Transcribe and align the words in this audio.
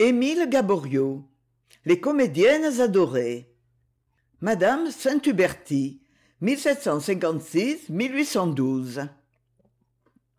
émile 0.00 0.46
gaboriau 0.48 1.22
les 1.84 2.00
comédiennes 2.00 2.80
adorées. 2.80 3.52
Madame 4.40 4.90
saint 4.90 5.20
huberti 5.20 6.00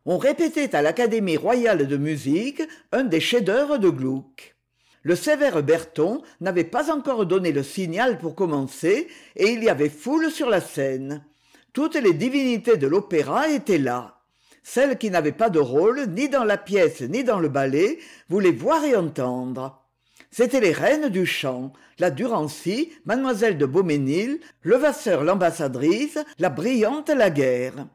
on 0.04 0.18
répétait 0.18 0.76
à 0.76 0.82
l'académie 0.82 1.38
royale 1.38 1.86
de 1.86 1.96
musique 1.96 2.64
un 2.92 3.04
des 3.04 3.20
chefs-d'œuvre 3.20 3.78
de 3.78 3.90
gluck. 3.90 4.56
Le 5.04 5.16
sévère 5.16 5.62
berton 5.62 6.24
n'avait 6.40 6.64
pas 6.64 6.92
encore 6.92 7.28
donné 7.28 7.52
le 7.52 7.62
signal 7.62 8.18
pour 8.18 8.34
commencer 8.34 9.10
et 9.36 9.52
il 9.52 9.64
y 9.64 9.70
avait 9.70 9.90
foule 9.90 10.32
sur 10.32 10.50
la 10.50 10.60
scène. 10.60 11.24
Toutes 11.72 11.98
les 11.98 12.14
divinités 12.14 12.78
de 12.78 12.88
l'opéra 12.88 13.48
étaient 13.50 13.78
là 13.78 14.21
celles 14.64 14.98
qui 14.98 15.10
n'avaient 15.10 15.32
pas 15.32 15.50
de 15.50 15.60
rôle 15.60 16.06
ni 16.08 16.30
dans 16.30 16.44
la 16.44 16.58
pièce 16.58 17.02
ni 17.02 17.24
dans 17.24 17.40
le 17.40 17.50
ballet 17.50 18.00
voulaient 18.30 18.52
voir 18.52 18.84
et 18.84 18.96
entendre. 18.96 19.84
C'étaient 20.30 20.62
les 20.62 20.72
reines 20.72 21.10
du 21.10 21.26
chant 21.26 21.74
la 22.00 22.10
durancy 22.10 22.92
mademoiselle 23.06 23.58
de 23.58 23.66
beaumesnil 23.66 24.40
levasseur 24.64 25.24
l'ambassadrice 25.24 26.20
la 26.40 26.50
brillante 26.50 27.10
laguerre 27.10 27.88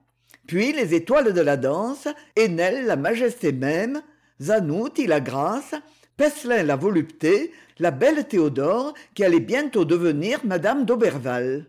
puis 0.46 0.72
les 0.72 0.94
étoiles 0.94 1.32
de 1.32 1.41
la 1.41 1.56
danse 1.56 2.08
Enel 2.38 2.86
la 2.86 2.96
majesté 2.96 3.52
même 3.52 4.02
zanouti 4.41 5.06
la 5.06 5.20
grâce 5.20 5.74
Peslin 6.16 6.62
la 6.62 6.77
volupté 6.77 7.52
la 7.78 7.91
belle 7.91 8.27
théodore 8.27 8.94
qui 9.14 9.24
allait 9.24 9.41
bientôt 9.41 9.84
devenir 9.84 10.41
madame 10.44 10.86
d'auberval. 10.86 11.66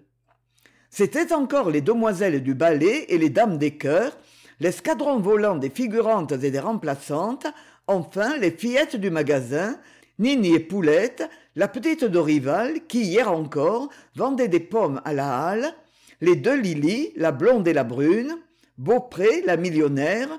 C'étaient 0.89 1.33
encore 1.33 1.69
les 1.69 1.81
demoiselles 1.81 2.41
du 2.41 2.53
ballet 2.53 3.05
et 3.09 3.17
les 3.17 3.29
dames 3.29 3.57
des 3.57 3.77
chœurs 3.77 4.17
l'escadron 4.59 5.19
volant 5.19 5.55
des 5.55 5.69
figurantes 5.69 6.31
et 6.31 6.51
des 6.51 6.59
remplaçantes 6.59 7.47
enfin 7.87 8.37
les 8.37 8.51
fillettes 8.51 8.95
du 8.95 9.09
magasin 9.09 9.77
nini 10.19 10.55
et 10.55 10.59
poulette 10.59 11.29
la 11.55 11.67
petite 11.67 12.03
dorival 12.03 12.85
qui 12.87 13.01
hier 13.01 13.31
encore 13.31 13.89
vendait 14.15 14.47
des 14.47 14.59
pommes 14.59 15.01
à 15.05 15.13
la 15.13 15.47
halle 15.47 15.73
les 16.21 16.35
deux 16.35 16.59
lili 16.59 17.11
la 17.15 17.31
blonde 17.31 17.67
et 17.67 17.73
la 17.73 17.83
brune 17.83 18.35
beaupré 18.77 19.43
la 19.45 19.57
millionnaire 19.57 20.29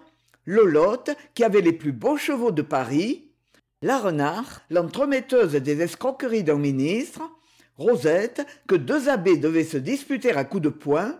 lolotte 0.47 1.11
qui 1.35 1.45
avait 1.45 1.61
les 1.61 1.73
plus 1.73 1.93
beaux 1.93 2.17
chevaux 2.17 2.51
de 2.51 2.63
paris 2.63 3.31
la 3.83 3.99
renard 3.99 4.63
l'entremetteuse 4.71 5.53
des 5.53 5.81
escroqueries 5.81 6.43
d'un 6.43 6.59
ministre 6.59 7.23
rosette 7.77 8.45
que 8.67 8.75
deux 8.75 9.09
abbés 9.09 9.37
devaient 9.37 9.63
se 9.63 9.79
disputer 9.79 10.33
à 10.33 10.45
coups 10.45 10.65
de 10.65 10.69
poing 10.69 11.15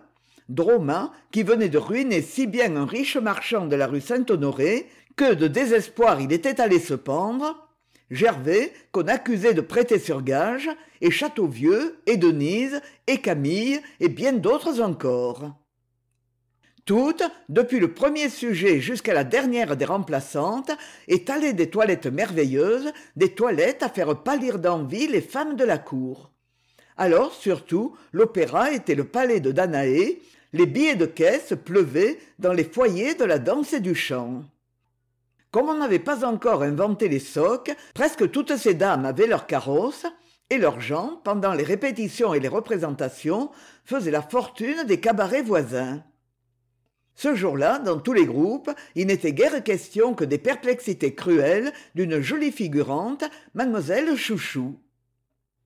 droma 0.49 1.13
qui 1.31 1.43
venait 1.43 1.69
de 1.69 1.77
ruiner 1.77 2.21
si 2.21 2.47
bien 2.47 2.75
un 2.75 2.85
riche 2.85 3.17
marchand 3.17 3.67
de 3.67 3.75
la 3.75 3.87
rue 3.87 4.01
saint-honoré 4.01 4.87
que 5.15 5.33
de 5.33 5.47
désespoir 5.47 6.19
il 6.19 6.33
était 6.33 6.59
allé 6.59 6.79
se 6.79 6.95
pendre. 6.95 7.67
Gervais 8.11 8.73
qu'on 8.91 9.07
accusait 9.07 9.53
de 9.53 9.61
prêter 9.61 9.99
sur 9.99 10.23
gage 10.23 10.69
et 10.99 11.11
châteauvieux 11.11 11.99
et 12.07 12.17
denise 12.17 12.81
et 13.05 13.19
camille 13.19 13.79
et 13.99 14.09
bien 14.09 14.33
d'autres 14.33 14.81
encore. 14.81 15.53
Toutes 16.85 17.21
depuis 17.49 17.79
le 17.79 17.93
premier 17.93 18.29
sujet 18.29 18.79
jusqu'à 18.79 19.13
la 19.13 19.23
dernière 19.23 19.77
des 19.77 19.85
remplaçantes 19.85 20.71
étalaient 21.07 21.53
des 21.53 21.69
toilettes 21.69 22.07
merveilleuses 22.07 22.91
des 23.15 23.35
toilettes 23.35 23.83
à 23.83 23.89
faire 23.89 24.23
pâlir 24.23 24.57
d'envie 24.57 25.05
les 25.05 25.21
femmes 25.21 25.55
de 25.55 25.63
la 25.63 25.77
cour. 25.77 26.31
Alors 26.97 27.33
surtout 27.35 27.95
l'opéra 28.11 28.71
était 28.71 28.95
le 28.95 29.03
palais 29.03 29.39
de 29.39 29.51
danaé 29.51 30.19
les 30.53 30.65
billets 30.65 30.95
de 30.95 31.05
caisse 31.05 31.53
pleuvaient 31.63 32.19
dans 32.39 32.53
les 32.53 32.63
foyers 32.63 33.15
de 33.15 33.25
la 33.25 33.39
danse 33.39 33.73
et 33.73 33.79
du 33.79 33.95
chant. 33.95 34.43
Comme 35.51 35.69
on 35.69 35.77
n'avait 35.77 35.99
pas 35.99 36.25
encore 36.25 36.63
inventé 36.63 37.07
les 37.07 37.19
socs 37.19 37.75
presque 37.93 38.29
toutes 38.31 38.55
ces 38.55 38.73
dames 38.73 39.05
avaient 39.05 39.27
leur 39.27 39.47
carrosse 39.47 40.05
et 40.49 40.57
leurs 40.57 40.79
gens 40.79 41.21
pendant 41.23 41.53
les 41.53 41.63
répétitions 41.63 42.33
et 42.33 42.39
les 42.39 42.47
représentations 42.47 43.51
faisaient 43.85 44.11
la 44.11 44.21
fortune 44.21 44.83
des 44.85 44.99
cabarets 44.99 45.41
voisins. 45.41 46.03
Ce 47.15 47.35
jour-là 47.35 47.79
dans 47.79 47.99
tous 47.99 48.13
les 48.13 48.25
groupes 48.25 48.71
il 48.95 49.07
n'était 49.07 49.33
guère 49.33 49.63
question 49.63 50.13
que 50.13 50.23
des 50.23 50.37
perplexités 50.37 51.13
cruelles 51.13 51.73
d'une 51.95 52.21
jolie 52.21 52.51
figurante 52.51 53.23
mademoiselle 53.53 54.15
chouchou 54.15 54.79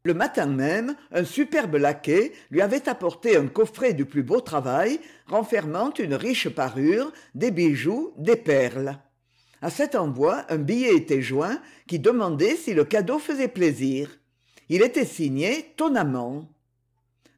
le 0.04 0.14
matin 0.14 0.48
même 0.48 0.96
un 1.12 1.24
superbe 1.24 1.76
laquais 1.76 2.34
lui 2.52 2.62
avait 2.62 2.90
apporté 2.90 3.38
un 3.38 3.48
coffret 3.48 3.94
du 3.94 4.06
plus 4.06 4.24
beau 4.24 4.42
travail 4.42 5.00
renfermant 5.28 5.94
une 5.94 6.14
riche 6.14 6.50
parure 6.50 7.12
des 7.36 7.52
bijoux 7.52 8.14
des 8.18 8.36
perles. 8.36 9.00
À 9.62 9.70
cet 9.70 9.96
envoi 9.96 10.46
un 10.50 10.58
billet 10.58 10.96
était 10.96 11.22
joint 11.22 11.62
qui 11.88 12.00
demandait 12.00 12.58
si 12.58 12.74
le 12.74 12.84
cadeau 12.84 13.20
faisait 13.20 13.48
plaisir. 13.48 14.10
Il 14.70 14.82
était 14.82 15.06
signé 15.06 15.74
ton 15.78 15.96
amant 15.96 16.50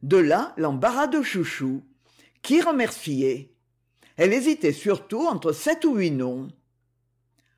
de 0.02 0.18
là 0.18 0.53
l'embarras 0.58 1.08
de 1.08 1.22
chouchou. 1.22 1.84
Qui 2.42 2.62
remercier 2.62 3.56
elle 4.18 4.34
hésitait 4.34 4.72
surtout 4.72 5.26
entre 5.26 5.52
sept 5.52 5.84
ou 5.86 5.96
huit 5.96 6.12
noms. 6.12 6.47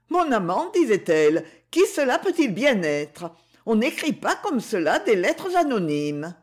Mon 0.09 0.31
amant 0.31 0.71
disait-elle 0.71 1.45
qui 1.69 1.85
cela 1.85 2.17
peut-il 2.17 2.53
bien 2.53 2.81
être? 2.81 3.31
On 3.67 3.75
n'écrit 3.75 4.13
pas 4.13 4.35
comme 4.35 4.61
cela 4.61 4.97
des 4.99 5.17
lettres 5.17 5.55
anonymes. 5.57 6.33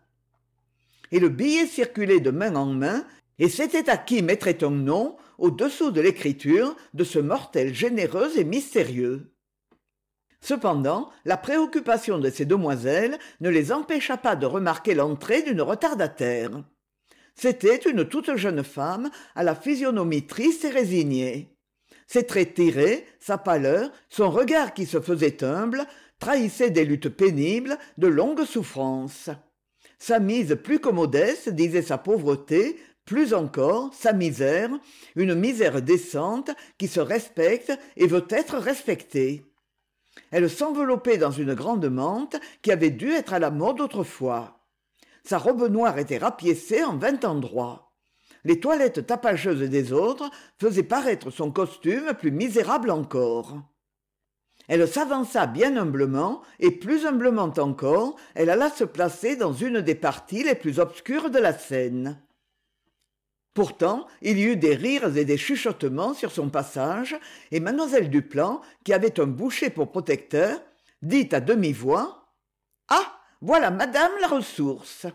Et 1.10 1.18
le 1.18 1.30
billet 1.30 1.66
circulait 1.66 2.20
de 2.20 2.30
main 2.30 2.54
en 2.54 2.66
main 2.66 3.06
et 3.38 3.48
c'était 3.48 3.88
à 3.88 3.96
qui 3.96 4.22
mettrait 4.22 4.62
un 4.62 4.70
nom 4.70 5.16
au-dessous 5.38 5.90
de 5.90 6.02
l'écriture 6.02 6.76
de 6.92 7.02
ce 7.02 7.18
mortel 7.18 7.74
généreux 7.74 8.30
et 8.36 8.44
mystérieux. 8.44 9.32
Cependant 10.42 11.10
la 11.24 11.38
préoccupation 11.38 12.18
de 12.18 12.28
ces 12.28 12.44
demoiselles 12.44 13.18
ne 13.40 13.48
les 13.48 13.72
empêcha 13.72 14.18
pas 14.18 14.36
de 14.36 14.44
remarquer 14.44 14.94
l'entrée 14.94 15.40
d'une 15.42 15.62
retardataire. 15.62 16.50
C'était 17.34 17.76
une 17.90 18.06
toute 18.06 18.36
jeune 18.36 18.62
femme 18.62 19.10
à 19.34 19.42
la 19.44 19.54
physionomie 19.54 20.26
triste 20.26 20.66
et 20.66 20.70
résignée. 20.70 21.56
Ses 22.06 22.26
traits 22.26 22.52
tirés 22.52 23.06
sa 23.18 23.38
pâleur 23.38 23.90
son 24.10 24.30
regard 24.30 24.74
qui 24.74 24.84
se 24.84 25.00
faisait 25.00 25.42
humble 25.42 25.86
trahissait 26.24 26.70
des 26.70 26.86
luttes 26.86 27.10
pénibles 27.10 27.76
de 27.98 28.06
longues 28.06 28.46
souffrances 28.46 29.28
sa 29.98 30.20
mise 30.20 30.56
plus 30.62 30.80
que 30.80 30.88
modeste 30.88 31.50
disait 31.50 31.82
sa 31.82 31.98
pauvreté 31.98 32.78
plus 33.04 33.34
encore 33.34 33.92
sa 33.92 34.14
misère 34.14 34.70
une 35.16 35.34
misère 35.34 35.82
décente 35.82 36.50
qui 36.78 36.88
se 36.88 37.00
respecte 37.00 37.78
et 37.98 38.06
veut 38.06 38.26
être 38.30 38.56
respectée. 38.56 39.44
Elle 40.30 40.48
s'enveloppait 40.48 41.18
dans 41.18 41.30
une 41.30 41.52
grande 41.52 41.90
mante 41.90 42.36
qui 42.62 42.72
avait 42.72 42.88
dû 42.90 43.10
être 43.10 43.34
à 43.34 43.38
la 43.38 43.50
mode 43.50 43.82
autrefois. 43.82 44.66
Sa 45.24 45.36
robe 45.36 45.70
noire 45.70 45.98
était 45.98 46.16
rapiécée 46.16 46.82
en 46.84 46.96
vingt 46.96 47.22
endroits. 47.26 47.92
Les 48.44 48.60
toilettes 48.60 49.06
tapageuses 49.06 49.68
des 49.68 49.92
autres 49.92 50.30
faisaient 50.58 50.84
paraître 50.84 51.30
son 51.30 51.50
costume 51.50 52.14
plus 52.14 52.30
misérable 52.30 52.90
encore 52.90 53.73
elle 54.68 54.88
s'avança 54.88 55.46
bien 55.46 55.76
humblement 55.76 56.42
et 56.58 56.70
plus 56.70 57.06
humblement 57.06 57.52
encore 57.58 58.16
elle 58.34 58.50
alla 58.50 58.70
se 58.70 58.84
placer 58.84 59.36
dans 59.36 59.52
une 59.52 59.80
des 59.80 59.94
parties 59.94 60.42
les 60.42 60.54
plus 60.54 60.78
obscures 60.78 61.30
de 61.30 61.38
la 61.38 61.52
scène. 61.52 62.20
Pourtant 63.52 64.06
il 64.22 64.38
y 64.38 64.44
eut 64.44 64.56
des 64.56 64.74
rires 64.74 65.16
et 65.16 65.24
des 65.24 65.36
chuchotements 65.36 66.14
sur 66.14 66.32
son 66.32 66.48
passage 66.48 67.16
et 67.52 67.60
mademoiselle 67.60 68.10
duplan 68.10 68.60
qui 68.84 68.92
avait 68.92 69.20
un 69.20 69.26
boucher 69.26 69.70
pour 69.70 69.90
protecteur 69.90 70.60
dit 71.02 71.28
à 71.32 71.40
demi-voix 71.40 72.24
ah 72.88 73.18
voilà 73.40 73.70
madame 73.70 74.12
la 74.20 74.28
ressource! 74.28 75.06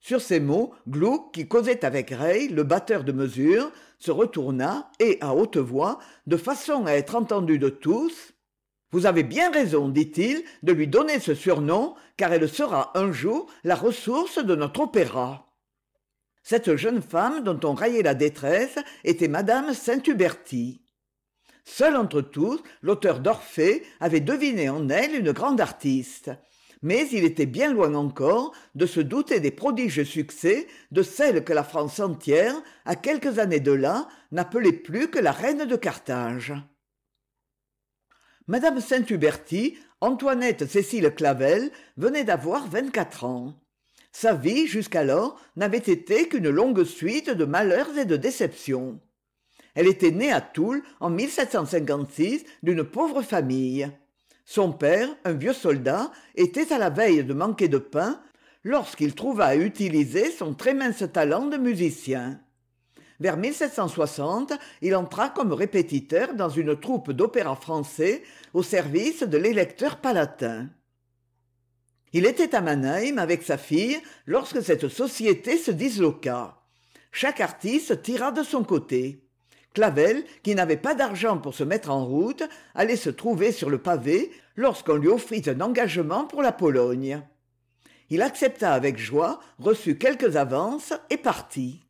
Sur 0.00 0.20
ces 0.20 0.40
mots 0.40 0.74
gluck 0.88 1.32
qui 1.32 1.46
causait 1.46 1.84
avec 1.84 2.10
ray 2.10 2.48
le 2.48 2.64
batteur 2.64 3.04
de 3.04 3.12
mesure 3.12 3.70
se 4.00 4.10
retourna 4.10 4.90
et 4.98 5.18
à 5.20 5.32
haute 5.32 5.56
voix 5.56 6.00
de 6.26 6.36
façon 6.36 6.86
à 6.86 6.92
être 6.92 7.14
entendu 7.14 7.60
de 7.60 7.68
tous 7.68 8.31
vous 8.92 9.06
avez 9.06 9.22
bien 9.22 9.50
raison 9.50 9.88
dit-il 9.88 10.44
de 10.62 10.72
lui 10.72 10.86
donner 10.86 11.18
ce 11.18 11.34
surnom 11.34 11.94
car 12.16 12.32
elle 12.32 12.48
sera 12.48 12.96
un 12.96 13.10
jour 13.10 13.50
la 13.64 13.74
ressource 13.74 14.38
de 14.38 14.54
notre 14.54 14.80
opéra. 14.80 15.48
Cette 16.42 16.76
jeune 16.76 17.02
femme 17.02 17.42
dont 17.42 17.58
on 17.64 17.74
raillait 17.74 18.02
la 18.02 18.14
détresse 18.14 18.78
était 19.04 19.28
madame 19.28 19.74
saint 19.74 20.02
huberti 20.06 20.82
seul 21.64 21.96
entre 21.96 22.20
tous 22.20 22.62
l'auteur 22.82 23.20
d'orphée 23.20 23.84
avait 24.00 24.20
deviné 24.20 24.68
en 24.68 24.88
elle 24.88 25.14
une 25.14 25.32
grande 25.32 25.60
artiste. 25.60 26.30
Mais 26.82 27.08
il 27.12 27.24
était 27.24 27.46
bien 27.46 27.72
loin 27.72 27.94
encore 27.94 28.52
de 28.74 28.86
se 28.86 28.98
douter 28.98 29.38
des 29.38 29.52
prodiges 29.52 30.02
succès 30.02 30.66
de 30.90 31.02
celle 31.02 31.44
que 31.44 31.52
la 31.52 31.62
france 31.62 32.00
entière 32.00 32.60
à 32.84 32.96
quelques 32.96 33.38
années 33.38 33.60
de 33.60 33.70
là 33.70 34.08
n'appelait 34.32 34.72
plus 34.72 35.08
que 35.08 35.20
la 35.20 35.30
reine 35.30 35.66
de 35.66 35.76
carthage 35.76 36.52
madame 38.48 38.80
saint 38.80 39.04
huberti 39.08 39.78
antoinette 40.00 40.66
cécile 40.66 41.12
clavel 41.14 41.70
venait 41.96 42.24
d'avoir 42.24 42.68
vingt-quatre 42.68 43.24
ans. 43.24 43.54
Sa 44.10 44.34
vie 44.34 44.66
jusqu'alors 44.66 45.40
n'avait 45.56 45.78
été 45.78 46.28
qu'une 46.28 46.50
longue 46.50 46.84
suite 46.84 47.30
de 47.30 47.44
malheurs 47.44 47.96
et 47.96 48.04
de 48.04 48.16
déceptions. 48.16 49.00
Elle 49.74 49.86
était 49.86 50.10
née 50.10 50.30
à 50.30 50.42
toul 50.42 50.82
en 51.00 51.16
d'une 52.62 52.84
pauvre 52.84 53.22
famille. 53.22 53.88
Son 54.44 54.72
père 54.72 55.08
un 55.24 55.32
vieux 55.32 55.54
soldat 55.54 56.12
était 56.34 56.72
à 56.72 56.78
la 56.78 56.90
veille 56.90 57.24
de 57.24 57.32
manquer 57.32 57.68
de 57.68 57.78
pain 57.78 58.20
lorsqu'il 58.64 59.14
trouva 59.14 59.46
à 59.46 59.56
utiliser 59.56 60.30
son 60.30 60.52
très 60.52 60.74
mince 60.74 61.04
talent 61.12 61.46
de 61.46 61.56
musicien 61.56 62.40
vers 63.20 63.38
il 64.80 64.96
entra 64.96 65.28
comme 65.28 65.52
répétiteur 65.52 66.34
dans 66.34 66.48
une 66.48 66.78
troupe 66.78 67.12
d'opéra 67.12 67.56
français 67.56 68.22
au 68.54 68.62
service 68.62 69.22
de 69.22 69.38
l'électeur 69.38 69.96
palatin. 69.96 70.68
Il 72.12 72.26
était 72.26 72.54
à 72.54 72.60
mannheim 72.60 73.18
avec 73.18 73.42
sa 73.42 73.56
fille 73.56 73.98
lorsque 74.26 74.62
cette 74.62 74.88
société 74.88 75.56
se 75.56 75.70
disloqua. 75.70 76.62
Chaque 77.10 77.40
artiste 77.40 78.02
tira 78.02 78.32
de 78.32 78.42
son 78.42 78.64
côté. 78.64 79.22
Clavel 79.74 80.24
qui 80.42 80.54
n'avait 80.54 80.76
pas 80.76 80.94
d'argent 80.94 81.38
pour 81.38 81.54
se 81.54 81.64
mettre 81.64 81.90
en 81.90 82.04
route 82.04 82.42
allait 82.74 82.96
se 82.96 83.08
trouver 83.08 83.52
sur 83.52 83.70
le 83.70 83.78
pavé 83.78 84.30
lorsqu'on 84.56 84.96
lui 84.96 85.08
offrit 85.08 85.42
un 85.46 85.60
engagement 85.62 86.24
pour 86.24 86.42
la 86.42 86.52
pologne. 86.52 87.22
Il 88.10 88.20
accepta 88.20 88.74
avec 88.74 88.98
joie 88.98 89.40
reçut 89.58 89.96
quelques 89.96 90.36
avances 90.36 90.92
et 91.08 91.16
partit 91.16 91.81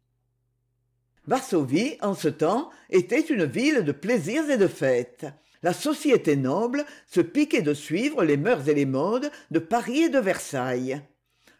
varsovie 1.26 1.96
en 2.00 2.14
ce 2.14 2.28
temps 2.28 2.70
était 2.90 3.20
une 3.20 3.44
ville 3.44 3.84
de 3.84 3.92
plaisirs 3.92 4.50
et 4.50 4.56
de 4.56 4.66
fêtes. 4.66 5.26
La 5.62 5.72
société 5.72 6.34
noble 6.34 6.84
se 7.06 7.20
piquait 7.20 7.62
de 7.62 7.74
suivre 7.74 8.24
les 8.24 8.36
mœurs 8.36 8.68
et 8.68 8.74
les 8.74 8.86
modes 8.86 9.30
de 9.50 9.60
paris 9.60 10.04
et 10.04 10.08
de 10.08 10.18
versailles. 10.18 11.00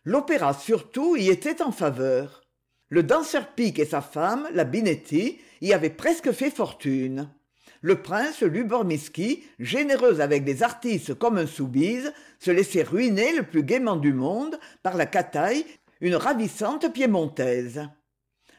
L'opéra 0.05 0.55
surtout 0.55 1.17
y 1.17 1.29
était 1.29 1.62
en 1.62 1.70
faveur. 1.70 2.43
Le 2.88 3.05
danseur 3.05 3.49
pique 3.55 3.79
et 3.79 3.85
sa 3.85 4.00
femme 4.00 4.49
la 4.53 4.64
binetti 4.64 5.38
y 5.61 5.73
avaient 5.73 5.91
presque 5.91 6.32
fait 6.32 6.50
fortune. 6.50 7.31
Le 7.81 8.03
prince 8.03 8.43
lubormisky 8.43 9.44
généreux 9.61 10.20
avec 10.20 10.44
des 10.44 10.62
artistes 10.62 11.15
comme 11.15 11.38
un 11.38 11.47
soubise 11.47 12.12
se 12.41 12.50
laissait 12.50 12.82
ruiner 12.82 13.32
le 13.32 13.44
plus 13.44 13.62
gaiement 13.62 13.97
du 13.97 14.12
monde 14.12 14.58
par 14.82 14.97
la 14.97 15.06
cataille 15.06 15.65
une 16.00 16.17
ravissante 16.17 16.93
piémontaise 16.93 17.88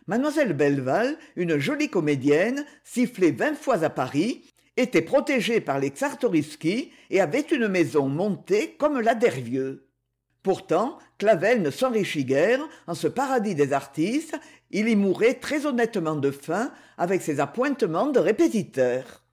mademoiselle 0.08 0.54
belleval 0.54 1.18
une 1.36 1.58
jolie 1.58 1.90
comédienne 1.90 2.66
sifflée 2.84 3.32
vingt 3.32 3.56
fois 3.56 3.84
à 3.84 3.90
paris 3.90 4.44
était 4.76 5.02
protégée 5.02 5.62
par 5.62 5.80
les 5.80 5.92
czartoryski 5.92 6.92
et 7.10 7.22
avait 7.22 7.42
une 7.42 7.68
maison 7.68 8.08
montée 8.08 8.76
comme 8.78 9.00
la 9.00 9.16
d'hervieux 9.16 9.88
pourtant 10.44 11.00
clavel 11.18 11.62
ne 11.62 11.72
s'enrichit 11.72 12.26
guère 12.26 12.60
en 12.86 12.94
ce 12.94 13.08
paradis 13.08 13.56
des 13.56 13.74
artistes 13.74 14.38
il 14.72 14.90
y 14.90 14.96
mourait 14.96 15.36
très 15.36 15.66
honnêtement 15.66 16.16
de 16.16 16.32
faim 16.32 16.72
avec 16.98 17.22
ses 17.22 17.40
appointements 17.40 18.08
de 18.08 18.20
répétiteur. 18.20 19.24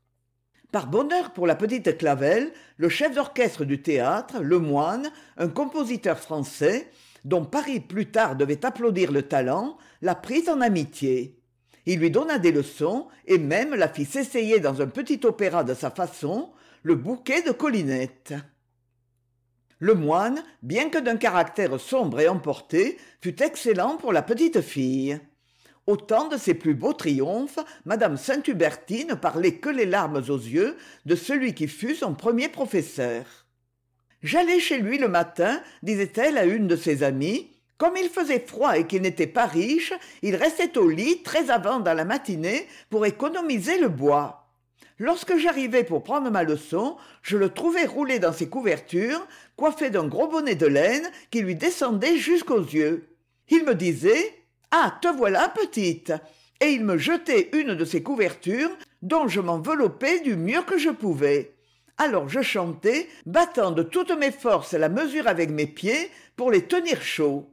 Par 0.70 0.86
bonheur 0.86 1.32
pour 1.32 1.46
la 1.46 1.56
petite 1.56 1.98
clavel 1.98 2.52
le 2.76 2.88
chef 2.88 3.14
d'orchestre 3.14 3.64
du 3.64 3.82
théâtre 3.82 4.40
le 4.40 4.58
moine 4.60 5.10
un 5.36 5.48
compositeur 5.48 6.18
français 6.18 6.88
dont 7.24 7.44
paris 7.44 7.80
plus 7.80 8.06
tard 8.06 8.36
devait 8.36 8.64
applaudir 8.64 9.10
le 9.12 9.22
talent 9.22 9.76
la 10.02 10.14
prit 10.14 10.48
en 10.48 10.60
amitié. 10.60 11.38
Il 11.86 12.00
lui 12.00 12.10
donna 12.10 12.38
des 12.38 12.52
leçons 12.52 13.08
et 13.26 13.38
même 13.38 13.74
la 13.74 13.88
fit 13.88 14.04
s'essayer 14.04 14.60
dans 14.60 14.82
un 14.82 14.86
petit 14.86 15.20
opéra 15.24 15.64
de 15.64 15.74
sa 15.74 15.90
façon 15.90 16.50
le 16.82 16.94
bouquet 16.94 17.42
de 17.42 17.52
collinette. 17.52 18.34
Le 19.78 19.94
moine 19.94 20.42
bien 20.62 20.90
que 20.90 20.98
d'un 20.98 21.16
caractère 21.16 21.80
sombre 21.80 22.20
et 22.20 22.28
emporté 22.28 22.98
fut 23.22 23.42
excellent 23.42 23.96
pour 23.96 24.12
la 24.12 24.22
petite 24.22 24.60
fille. 24.60 25.18
Au 25.86 25.96
temps 25.96 26.28
de 26.28 26.36
ses 26.36 26.54
plus 26.54 26.74
beaux 26.74 26.92
triomphes 26.92 27.58
madame 27.86 28.16
saint 28.16 28.42
hubertine 28.46 29.08
ne 29.08 29.14
parlait 29.14 29.56
que 29.56 29.70
les 29.70 29.86
larmes 29.86 30.22
aux 30.28 30.38
yeux 30.38 30.76
de 31.06 31.16
celui 31.16 31.54
qui 31.54 31.66
fut 31.66 31.94
son 31.94 32.14
premier 32.14 32.48
professeur 32.48 33.24
j'allais 34.22 34.60
chez 34.60 34.78
lui 34.78 34.98
le 34.98 35.08
matin 35.08 35.60
disait-elle 35.82 36.38
à 36.38 36.44
une 36.44 36.66
de 36.66 36.76
ses 36.76 37.02
amies 37.02 37.50
comme 37.80 37.96
il 37.96 38.10
faisait 38.10 38.44
froid 38.46 38.76
et 38.76 38.86
qu'il 38.86 39.00
n'était 39.00 39.26
pas 39.26 39.46
riche 39.46 39.94
il 40.20 40.36
restait 40.36 40.76
au 40.76 40.86
lit 40.86 41.22
très 41.22 41.48
avant 41.48 41.80
dans 41.80 41.94
la 41.94 42.04
matinée 42.04 42.66
pour 42.90 43.06
économiser 43.06 43.78
le 43.78 43.88
bois. 43.88 44.50
Lorsque 44.98 45.38
j'arrivais 45.38 45.82
pour 45.82 46.02
prendre 46.02 46.30
ma 46.30 46.42
leçon 46.42 46.98
je 47.22 47.38
le 47.38 47.48
trouvais 47.48 47.86
roulé 47.86 48.18
dans 48.18 48.34
ses 48.34 48.50
couvertures 48.50 49.26
coiffé 49.56 49.88
d'un 49.88 50.06
gros 50.06 50.28
bonnet 50.28 50.56
de 50.56 50.66
laine 50.66 51.10
qui 51.30 51.40
lui 51.40 51.54
descendait 51.54 52.18
jusqu'aux 52.18 52.60
yeux. 52.60 53.08
Il 53.48 53.64
me 53.64 53.74
disait 53.74 54.34
ah 54.70 54.98
te 55.00 55.08
voilà 55.08 55.48
petite! 55.48 56.12
Et 56.60 56.72
il 56.72 56.84
me 56.84 56.98
jetait 56.98 57.48
une 57.54 57.74
de 57.74 57.84
ses 57.86 58.02
couvertures 58.02 58.76
dont 59.00 59.26
je 59.26 59.40
m'enveloppais 59.40 60.20
du 60.20 60.36
mieux 60.36 60.60
que 60.62 60.76
je 60.76 60.90
pouvais. 60.90 61.54
Alors 61.96 62.28
je 62.28 62.42
chantais 62.42 63.08
battant 63.24 63.70
de 63.70 63.82
toutes 63.82 64.12
mes 64.18 64.32
forces 64.32 64.74
la 64.74 64.90
mesure 64.90 65.26
avec 65.26 65.48
mes 65.48 65.66
pieds 65.66 66.10
pour 66.36 66.50
les 66.50 66.66
tenir 66.66 67.00
chauds 67.00 67.48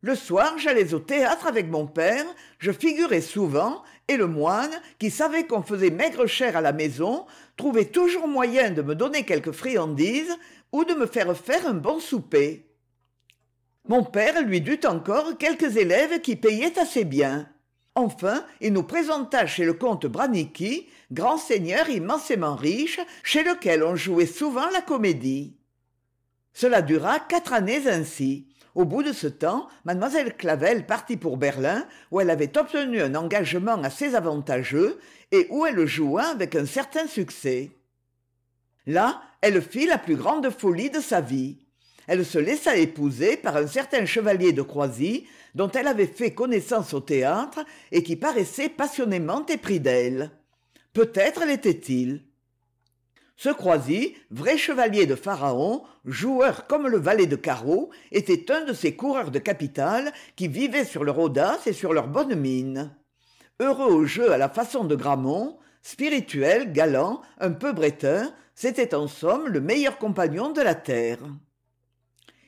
le 0.00 0.14
soir 0.14 0.58
j'allais 0.58 0.94
au 0.94 1.00
théâtre 1.00 1.46
avec 1.46 1.68
mon 1.68 1.86
père 1.86 2.24
je 2.58 2.70
figurais 2.70 3.20
souvent 3.20 3.82
et 4.08 4.16
le 4.16 4.26
moine 4.26 4.70
qui 4.98 5.10
savait 5.10 5.46
qu'on 5.46 5.62
faisait 5.62 5.90
maigre 5.90 6.26
chère 6.26 6.56
à 6.56 6.60
la 6.60 6.72
maison 6.72 7.26
trouvait 7.56 7.84
toujours 7.84 8.26
moyen 8.26 8.70
de 8.70 8.82
me 8.82 8.94
donner 8.94 9.24
quelque 9.24 9.52
friandise 9.52 10.34
ou 10.72 10.84
de 10.84 10.94
me 10.94 11.06
faire 11.06 11.36
faire 11.36 11.66
un 11.66 11.74
bon 11.74 11.98
souper. 11.98 12.66
Mon 13.88 14.04
père 14.04 14.42
lui 14.42 14.60
dut 14.60 14.80
encore 14.84 15.36
quelques 15.38 15.76
élèves 15.76 16.20
qui 16.20 16.36
payaient 16.36 16.78
assez 16.78 17.04
bien. 17.04 17.48
Enfin 17.94 18.44
il 18.60 18.72
nous 18.72 18.82
présenta 18.82 19.46
chez 19.46 19.64
le 19.64 19.74
comte 19.74 20.06
branicki 20.06 20.88
grand 21.10 21.38
seigneur 21.38 21.88
immensément 21.88 22.54
riche 22.54 23.00
chez 23.22 23.42
lequel 23.42 23.82
on 23.82 23.96
jouait 23.96 24.26
souvent 24.26 24.70
la 24.70 24.80
comédie. 24.80 25.56
Cela 26.52 26.82
dura 26.82 27.18
quatre 27.18 27.52
années 27.52 27.88
ainsi 27.88 28.48
au 28.74 28.84
bout 28.84 29.02
de 29.02 29.12
ce 29.12 29.26
temps 29.26 29.68
mademoiselle 29.84 30.36
clavel 30.36 30.86
partit 30.86 31.16
pour 31.16 31.36
berlin 31.36 31.86
où 32.10 32.20
elle 32.20 32.30
avait 32.30 32.56
obtenu 32.56 33.00
un 33.00 33.14
engagement 33.14 33.82
assez 33.82 34.14
avantageux 34.14 34.98
et 35.32 35.46
où 35.50 35.66
elle 35.66 35.86
joua 35.86 36.26
avec 36.26 36.54
un 36.54 36.66
certain 36.66 37.06
succès. 37.06 37.70
Là 38.86 39.20
elle 39.40 39.62
fit 39.62 39.86
la 39.86 39.98
plus 39.98 40.16
grande 40.16 40.50
folie 40.50 40.90
de 40.90 41.00
sa 41.00 41.20
vie. 41.20 41.58
Elle 42.06 42.24
se 42.24 42.38
laissa 42.38 42.76
épouser 42.76 43.36
par 43.36 43.56
un 43.56 43.66
certain 43.66 44.06
chevalier 44.06 44.52
de 44.52 44.62
croisy 44.62 45.26
dont 45.54 45.70
elle 45.70 45.86
avait 45.86 46.06
fait 46.06 46.34
connaissance 46.34 46.94
au 46.94 47.00
théâtre 47.00 47.60
et 47.92 48.02
qui 48.02 48.16
paraissait 48.16 48.68
passionnément 48.68 49.44
épris 49.46 49.80
d'elle. 49.80 50.30
Peut-être 50.92 51.44
l'était-il 51.44 52.27
ce 53.38 53.50
croisy 53.50 54.16
vrai 54.30 54.58
chevalier 54.58 55.06
de 55.06 55.14
pharaon 55.14 55.84
joueur 56.04 56.66
comme 56.66 56.88
le 56.88 56.98
valet 56.98 57.26
de 57.26 57.36
carreau 57.36 57.90
était 58.10 58.52
un 58.52 58.64
de 58.64 58.72
ces 58.72 58.96
coureurs 58.96 59.30
de 59.30 59.38
capitale 59.38 60.12
qui 60.34 60.48
vivaient 60.48 60.84
sur 60.84 61.04
leur 61.04 61.18
audace 61.20 61.68
et 61.68 61.72
sur 61.72 61.92
leur 61.92 62.08
bonne 62.08 62.34
mine. 62.34 62.90
Heureux 63.60 63.92
au 63.92 64.04
jeu 64.04 64.32
à 64.32 64.38
la 64.38 64.48
façon 64.48 64.84
de 64.84 64.96
gramont 64.96 65.56
spirituel 65.82 66.72
galant 66.72 67.22
un 67.38 67.52
peu 67.52 67.72
bretteur 67.72 68.32
c'était 68.56 68.92
en 68.92 69.06
somme 69.06 69.46
le 69.46 69.60
meilleur 69.60 69.98
compagnon 69.98 70.50
de 70.50 70.60
la 70.60 70.74
terre. 70.74 71.20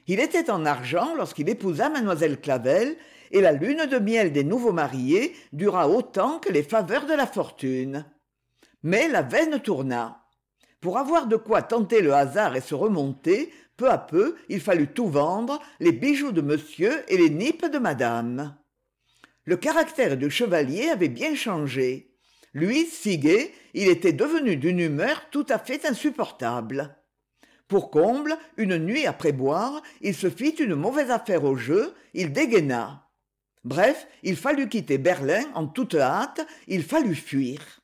Il 0.08 0.18
était 0.18 0.50
en 0.50 0.66
argent 0.66 1.14
lorsqu'il 1.14 1.48
épousa 1.48 1.88
mademoiselle 1.88 2.40
clavel 2.40 2.96
et 3.30 3.40
la 3.40 3.52
lune 3.52 3.86
de 3.86 3.98
miel 3.98 4.32
des 4.32 4.42
nouveaux 4.42 4.72
mariés 4.72 5.36
dura 5.52 5.88
autant 5.88 6.40
que 6.40 6.50
les 6.50 6.64
faveurs 6.64 7.06
de 7.06 7.14
la 7.14 7.28
fortune. 7.28 8.04
Mais 8.82 9.06
la 9.06 9.22
veine 9.22 9.60
tourna 9.60 10.19
pour 10.80 10.98
avoir 10.98 11.26
de 11.26 11.36
quoi 11.36 11.62
tenter 11.62 12.00
le 12.00 12.14
hasard 12.14 12.56
et 12.56 12.60
se 12.60 12.74
remonter 12.74 13.52
peu 13.76 13.90
à 13.90 13.98
peu 13.98 14.36
il 14.48 14.60
fallut 14.60 14.88
tout 14.88 15.08
vendre 15.08 15.60
les 15.78 15.92
bijoux 15.92 16.32
de 16.32 16.40
monsieur 16.40 17.04
et 17.08 17.16
les 17.16 17.30
nippes 17.30 17.66
de 17.66 17.78
madame. 17.78 18.56
Le 19.44 19.56
caractère 19.56 20.16
du 20.16 20.30
chevalier 20.30 20.88
avait 20.88 21.08
bien 21.08 21.34
changé. 21.34 22.14
Lui 22.52 22.86
si 22.86 23.18
gai 23.18 23.52
il 23.74 23.88
était 23.88 24.12
devenu 24.12 24.56
d'une 24.56 24.80
humeur 24.80 25.22
tout 25.30 25.46
à 25.48 25.58
fait 25.58 25.86
insupportable. 25.86 26.96
Pour 27.68 27.90
comble 27.90 28.36
une 28.56 28.78
nuit 28.78 29.06
après 29.06 29.32
boire 29.32 29.82
il 30.00 30.14
se 30.14 30.28
fit 30.28 30.50
une 30.50 30.74
mauvaise 30.74 31.10
affaire 31.10 31.44
au 31.44 31.56
jeu 31.56 31.94
il 32.14 32.32
dégaina. 32.32 33.08
Bref 33.64 34.06
il 34.22 34.36
fallut 34.36 34.68
quitter 34.68 34.98
berlin 34.98 35.44
en 35.54 35.66
toute 35.66 35.94
hâte 35.94 36.46
il 36.66 36.82
fallut 36.82 37.14
fuir 37.14 37.79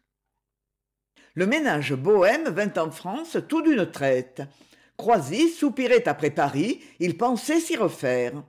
le 1.37 1.47
ménage 1.47 1.93
bohème 1.93 2.49
vint 2.49 2.73
en 2.83 2.91
france 2.91 3.37
tout 3.47 3.61
d'une 3.61 3.89
traite. 3.91 4.43
Croisy 4.97 5.51
soupirait 5.51 6.09
après 6.09 6.31
paris 6.31 6.81
il 6.99 7.19
pensait 7.19 7.61
s'y 7.61 7.77
refaire. 7.77 8.43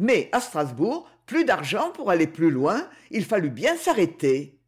Mais 0.00 0.28
à 0.32 0.40
strasbourg 0.40 1.08
plus 1.26 1.44
d'argent 1.44 1.90
pour 1.92 2.10
aller 2.10 2.26
plus 2.26 2.50
loin 2.50 2.88
il 3.12 3.24
fallut 3.24 3.50
bien 3.50 3.76
s'arrêter. 3.76 4.58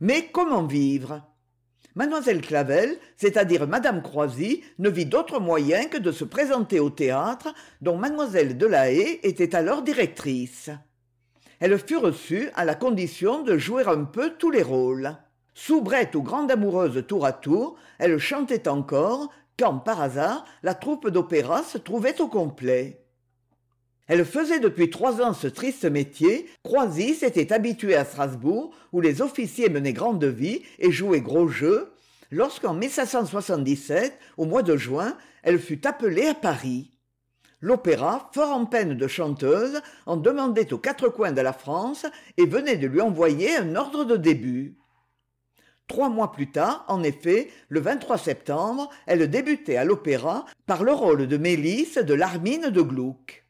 Mais 0.00 0.28
comment 0.32 0.64
vivre? 0.64 1.22
Mademoiselle 1.94 2.40
clavel 2.40 2.98
c'est-à-dire 3.16 3.68
madame 3.68 4.02
croisy 4.02 4.64
ne 4.80 4.90
vit 4.90 5.06
d'autre 5.06 5.38
moyen 5.38 5.84
que 5.84 5.98
de 5.98 6.10
se 6.10 6.24
présenter 6.24 6.80
au 6.80 6.90
théâtre 6.90 7.54
dont 7.80 7.96
mademoiselle 7.96 8.58
de 8.58 8.66
la 8.66 8.90
haye 8.90 9.20
était 9.22 9.54
alors 9.54 9.82
directrice. 9.82 10.70
Elle 11.60 11.78
fut 11.78 11.96
reçue 11.96 12.50
à 12.56 12.64
la 12.64 12.74
condition 12.74 13.44
de 13.44 13.56
jouer 13.56 13.84
un 13.86 14.02
peu 14.02 14.30
tous 14.36 14.50
les 14.50 14.64
rôles 14.64 15.16
soubrette 15.54 16.14
ou 16.14 16.22
grande 16.22 16.50
amoureuse 16.50 17.04
tour 17.06 17.24
à 17.24 17.32
tour 17.32 17.76
elle 17.98 18.18
chantait 18.18 18.68
encore 18.68 19.30
quand 19.58 19.78
par 19.78 20.00
hasard 20.00 20.44
la 20.62 20.74
troupe 20.74 21.08
d'opéra 21.08 21.62
se 21.62 21.78
trouvait 21.78 22.20
au 22.20 22.28
complet. 22.28 23.00
Elle 24.06 24.24
faisait 24.26 24.60
depuis 24.60 24.90
trois 24.90 25.22
ans 25.22 25.32
ce 25.32 25.46
triste 25.46 25.84
métier 25.84 26.46
croisis 26.62 27.20
s'était 27.20 27.52
habituée 27.52 27.96
à 27.96 28.04
strasbourg 28.04 28.74
où 28.92 29.00
les 29.00 29.22
officiers 29.22 29.70
menaient 29.70 29.94
grande 29.94 30.24
vie 30.24 30.62
et 30.78 30.92
jouaient 30.92 31.20
gros 31.20 31.48
jeu 31.48 31.92
lorsqu'en 32.30 32.78
au 34.36 34.44
mois 34.44 34.62
de 34.62 34.76
juin 34.76 35.16
elle 35.42 35.58
fut 35.58 35.86
appelée 35.86 36.26
à 36.26 36.34
paris. 36.34 36.90
L'opéra 37.60 38.30
fort 38.34 38.50
en 38.50 38.66
peine 38.66 38.94
de 38.94 39.08
chanteuse 39.08 39.80
en 40.04 40.18
demandait 40.18 40.72
aux 40.74 40.78
quatre 40.78 41.08
coins 41.08 41.32
de 41.32 41.40
la 41.40 41.54
france 41.54 42.04
et 42.36 42.44
venait 42.44 42.76
de 42.76 42.86
lui 42.86 43.00
envoyer 43.00 43.56
un 43.56 43.74
ordre 43.74 44.04
de 44.04 44.16
début 44.16 44.76
trois 45.86 46.08
mois 46.08 46.32
plus 46.32 46.50
tard 46.50 46.84
en 46.88 47.02
effet 47.02 47.48
le 47.68 47.82
septembre 48.16 48.90
elle 49.06 49.28
débutait 49.28 49.76
à 49.76 49.84
l'opéra 49.84 50.44
par 50.66 50.84
le 50.84 50.92
rôle 50.92 51.26
de 51.26 51.36
mélisse 51.36 51.98
de 51.98 52.14
l'armine 52.14 52.70
de 52.70 52.82
gluck 52.82 53.44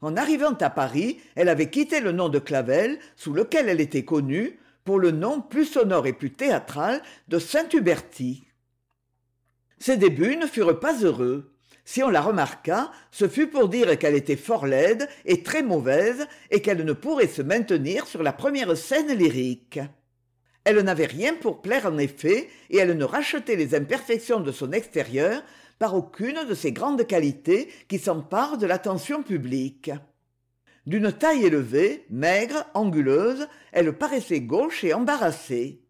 en 0.00 0.16
arrivant 0.16 0.54
à 0.60 0.70
paris 0.70 1.20
elle 1.34 1.48
avait 1.48 1.70
quitté 1.70 2.00
le 2.00 2.12
nom 2.12 2.28
de 2.28 2.38
clavel 2.38 2.98
sous 3.16 3.32
lequel 3.32 3.68
elle 3.68 3.80
était 3.80 4.04
connue 4.04 4.58
pour 4.84 4.98
le 4.98 5.12
nom 5.12 5.40
plus 5.40 5.64
sonore 5.64 6.06
et 6.06 6.12
plus 6.12 6.32
théâtral 6.32 7.02
de 7.28 7.38
saint 7.38 7.68
huberti 7.72 8.44
ses 9.84 9.98
débuts 9.98 10.36
ne 10.36 10.46
furent 10.46 10.80
pas 10.80 10.94
heureux. 11.02 11.52
Si 11.84 12.02
on 12.02 12.08
la 12.08 12.22
remarqua 12.22 12.90
ce 13.10 13.28
fut 13.28 13.48
pour 13.48 13.68
dire 13.68 13.98
qu'elle 13.98 14.14
était 14.14 14.34
fort 14.34 14.66
laide 14.66 15.06
et 15.26 15.42
très 15.42 15.62
mauvaise 15.62 16.26
et 16.50 16.62
qu'elle 16.62 16.86
ne 16.86 16.94
pourrait 16.94 17.26
se 17.26 17.42
maintenir 17.42 18.06
sur 18.06 18.22
la 18.22 18.32
première 18.32 18.74
scène 18.78 19.12
lyrique 19.12 19.80
elle 20.64 20.80
n'avait 20.80 21.06
rien 21.06 21.34
pour 21.34 21.60
plaire 21.60 21.86
en 21.86 21.98
effet 21.98 22.48
et 22.70 22.78
elle 22.78 22.96
ne 22.96 23.04
rachetait 23.04 23.56
les 23.56 23.74
imperfections 23.74 24.40
de 24.40 24.52
son 24.52 24.72
extérieur 24.72 25.42
par 25.78 25.94
aucune 25.94 26.44
de 26.48 26.54
ces 26.54 26.72
grandes 26.72 27.06
qualités 27.06 27.68
qui 27.88 27.98
s'emparent 27.98 28.58
de 28.58 28.66
l'attention 28.66 29.22
publique. 29.22 29.90
D'une 30.86 31.12
taille 31.12 31.44
élevée 31.44 32.06
maigre 32.10 32.66
anguleuse 32.74 33.46
elle 33.72 33.92
paraissait 33.92 34.40
gauche 34.40 34.84
et 34.84 34.94
embarrassée. 34.94 35.82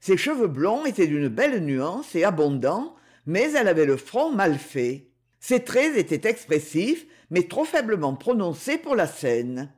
Ses 0.00 0.16
cheveux 0.16 0.48
blonds 0.48 0.86
étaient 0.86 1.06
d'une 1.06 1.28
belle 1.28 1.64
nuance 1.64 2.14
et 2.14 2.24
abondants 2.24 2.96
mais 3.26 3.52
elle 3.52 3.68
avait 3.68 3.86
le 3.86 3.96
front 3.96 4.32
mal 4.32 4.58
fait. 4.58 5.06
Ses 5.38 5.62
traits 5.62 5.96
étaient 5.96 6.28
expressifs 6.28 7.06
mais 7.30 7.44
trop 7.44 7.64
faiblement 7.64 8.14
prononcés 8.14 8.78
pour 8.78 8.96
la 8.96 9.06
scène 9.06 9.72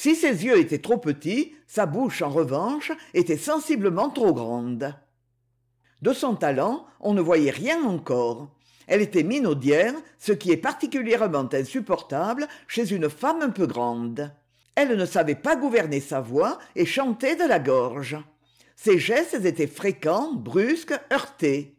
si 0.00 0.14
ses 0.14 0.44
yeux 0.44 0.60
étaient 0.60 0.78
trop 0.78 0.98
petits 0.98 1.56
sa 1.66 1.84
bouche 1.84 2.22
en 2.22 2.28
revanche 2.28 2.92
était 3.14 3.36
sensiblement 3.36 4.10
trop 4.10 4.32
grande. 4.32 4.94
De 6.02 6.12
son 6.12 6.36
talent 6.36 6.86
on 7.00 7.14
ne 7.14 7.20
voyait 7.20 7.50
rien 7.50 7.82
encore. 7.82 8.48
Elle 8.86 9.02
était 9.02 9.24
minaudière 9.24 9.94
ce 10.20 10.30
qui 10.30 10.52
est 10.52 10.56
particulièrement 10.56 11.48
insupportable 11.52 12.46
chez 12.68 12.94
une 12.94 13.10
femme 13.10 13.42
un 13.42 13.50
peu 13.50 13.66
grande. 13.66 14.30
Elle 14.76 14.96
ne 14.96 15.04
savait 15.04 15.34
pas 15.34 15.56
gouverner 15.56 15.98
sa 15.98 16.20
voix 16.20 16.60
et 16.76 16.86
chantait 16.86 17.34
de 17.34 17.48
la 17.48 17.58
gorge. 17.58 18.16
Ses 18.76 19.00
gestes 19.00 19.44
étaient 19.44 19.66
fréquents 19.66 20.32
brusques 20.32 20.96
heurtés. 21.12 21.76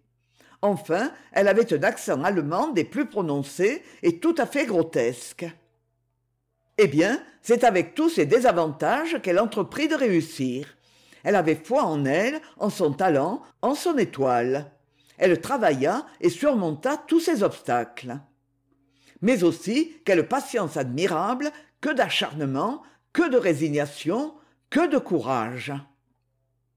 Enfin 0.62 1.14
elle 1.32 1.48
avait 1.48 1.74
un 1.74 1.84
accent 1.84 2.22
allemand 2.26 2.68
des 2.68 2.84
plus 2.84 3.06
prononcés 3.06 3.82
et 4.04 4.20
tout 4.20 4.36
à 4.38 4.46
fait 4.46 4.66
grotesque 4.66 5.46
eh 6.82 6.88
bien 6.88 7.22
c'est 7.42 7.66
avec 7.66 7.94
tous 7.94 8.10
ces 8.10 8.26
désavantages 8.26 9.22
qu'elle 9.22 9.40
entreprit 9.40 9.88
de 9.88 9.96
réussir. 9.96 10.78
Elle 11.24 11.36
avait 11.36 11.60
foi 11.62 11.84
en 11.84 12.06
elle 12.06 12.40
en 12.58 12.70
son 12.70 12.94
talent 12.94 13.42
en 13.62 13.76
son 13.76 13.98
étoile. 13.98 14.72
Elle 15.18 15.42
travailla 15.42 16.06
et 16.22 16.30
surmonta 16.30 16.96
tous 16.96 17.20
ces 17.20 17.44
obstacles. 17.44 18.18
Mais 19.22 19.44
aussi 19.44 19.98
quelle 20.06 20.28
patience 20.28 20.78
admirable 20.78 21.52
que 21.82 21.90
d'acharnement 21.90 22.82
que 23.12 23.30
de 23.30 23.38
résignation 23.38 24.34
que 24.70 24.88
de 24.90 24.98
courage 24.98 25.74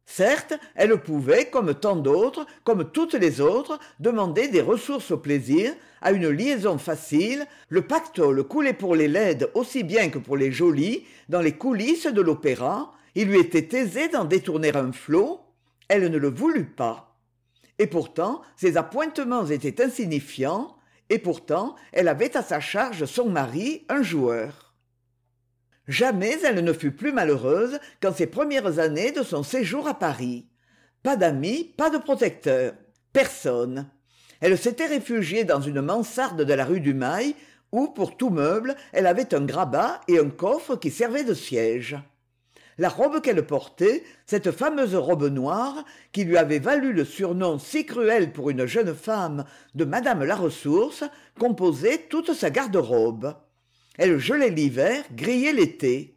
certes 0.06 0.54
elle 0.74 0.96
pouvait 0.98 1.46
comme 1.46 1.74
tant 1.74 1.96
d'autres 1.96 2.46
comme 2.64 2.90
toutes 2.90 3.14
les 3.14 3.40
autres 3.40 3.78
demander 4.00 4.48
des 4.48 4.60
ressources 4.60 5.10
au 5.10 5.18
plaisir 5.18 5.72
à 6.02 6.12
une 6.12 6.28
liaison 6.28 6.78
facile. 6.78 7.46
Le 7.68 7.82
pactole 7.82 8.44
coulait 8.44 8.72
pour 8.72 8.94
les 8.94 9.08
laides 9.08 9.50
aussi 9.54 9.84
bien 9.84 10.10
que 10.10 10.18
pour 10.18 10.36
les 10.36 10.52
jolies 10.52 11.06
dans 11.28 11.40
les 11.40 11.52
coulisses 11.52 12.06
de 12.06 12.20
l'opéra. 12.20 12.92
Il 13.14 13.28
lui 13.28 13.38
était 13.38 13.76
aisé 13.76 14.08
d'en 14.08 14.24
détourner 14.24 14.74
un 14.74 14.92
flot. 14.92 15.40
Elle 15.88 16.10
ne 16.10 16.18
le 16.18 16.30
voulut 16.30 16.66
pas. 16.66 17.16
Et 17.78 17.86
pourtant 17.86 18.42
ses 18.56 18.76
appointements 18.76 19.46
étaient 19.46 19.82
insignifiants. 19.82 20.76
Et 21.08 21.18
pourtant 21.18 21.76
elle 21.92 22.08
avait 22.08 22.36
à 22.36 22.42
sa 22.42 22.60
charge 22.60 23.04
son 23.04 23.28
mari 23.28 23.84
un 23.88 24.02
joueur 24.02 24.61
jamais 25.88 26.38
elle 26.44 26.62
ne 26.64 26.72
fut 26.72 26.92
plus 26.92 27.12
malheureuse 27.12 27.78
qu'en 28.00 28.12
ces 28.12 28.26
premières 28.26 28.78
années 28.78 29.12
de 29.12 29.22
son 29.22 29.42
séjour 29.42 29.88
à 29.88 29.94
paris. 29.94 30.46
Pas 31.02 31.16
d'amis 31.16 31.74
pas 31.76 31.90
de 31.90 31.98
protecteurs 31.98 32.74
personne. 33.12 33.88
Elle 34.40 34.58
s'était 34.58 34.86
réfugiée 34.86 35.44
dans 35.44 35.60
une 35.60 35.80
mansarde 35.80 36.42
de 36.42 36.54
la 36.54 36.64
rue 36.64 36.80
du 36.80 36.94
mail 36.94 37.34
où 37.70 37.88
pour 37.88 38.16
tout 38.16 38.30
meuble 38.30 38.74
elle 38.92 39.06
avait 39.06 39.34
un 39.34 39.44
grabat 39.44 40.00
et 40.08 40.18
un 40.18 40.30
coffre 40.30 40.76
qui 40.76 40.90
servaient 40.90 41.24
de 41.24 41.34
siège. 41.34 41.96
La 42.78 42.88
robe 42.88 43.20
qu'elle 43.20 43.46
portait 43.46 44.02
cette 44.26 44.50
fameuse 44.50 44.94
robe 44.94 45.28
noire 45.28 45.84
qui 46.10 46.24
lui 46.24 46.38
avait 46.38 46.58
valu 46.58 46.92
le 46.92 47.04
surnom 47.04 47.58
si 47.58 47.84
cruel 47.84 48.32
pour 48.32 48.50
une 48.50 48.66
jeune 48.66 48.94
femme 48.94 49.44
de 49.74 49.84
madame 49.84 50.24
la 50.24 50.36
ressource 50.36 51.04
composait 51.38 52.06
toute 52.08 52.32
sa 52.32 52.50
garde-robe 52.50 53.34
elle 53.98 54.18
gelait 54.18 54.50
l'hiver 54.50 55.04
grillait 55.12 55.52
l'été. 55.52 56.16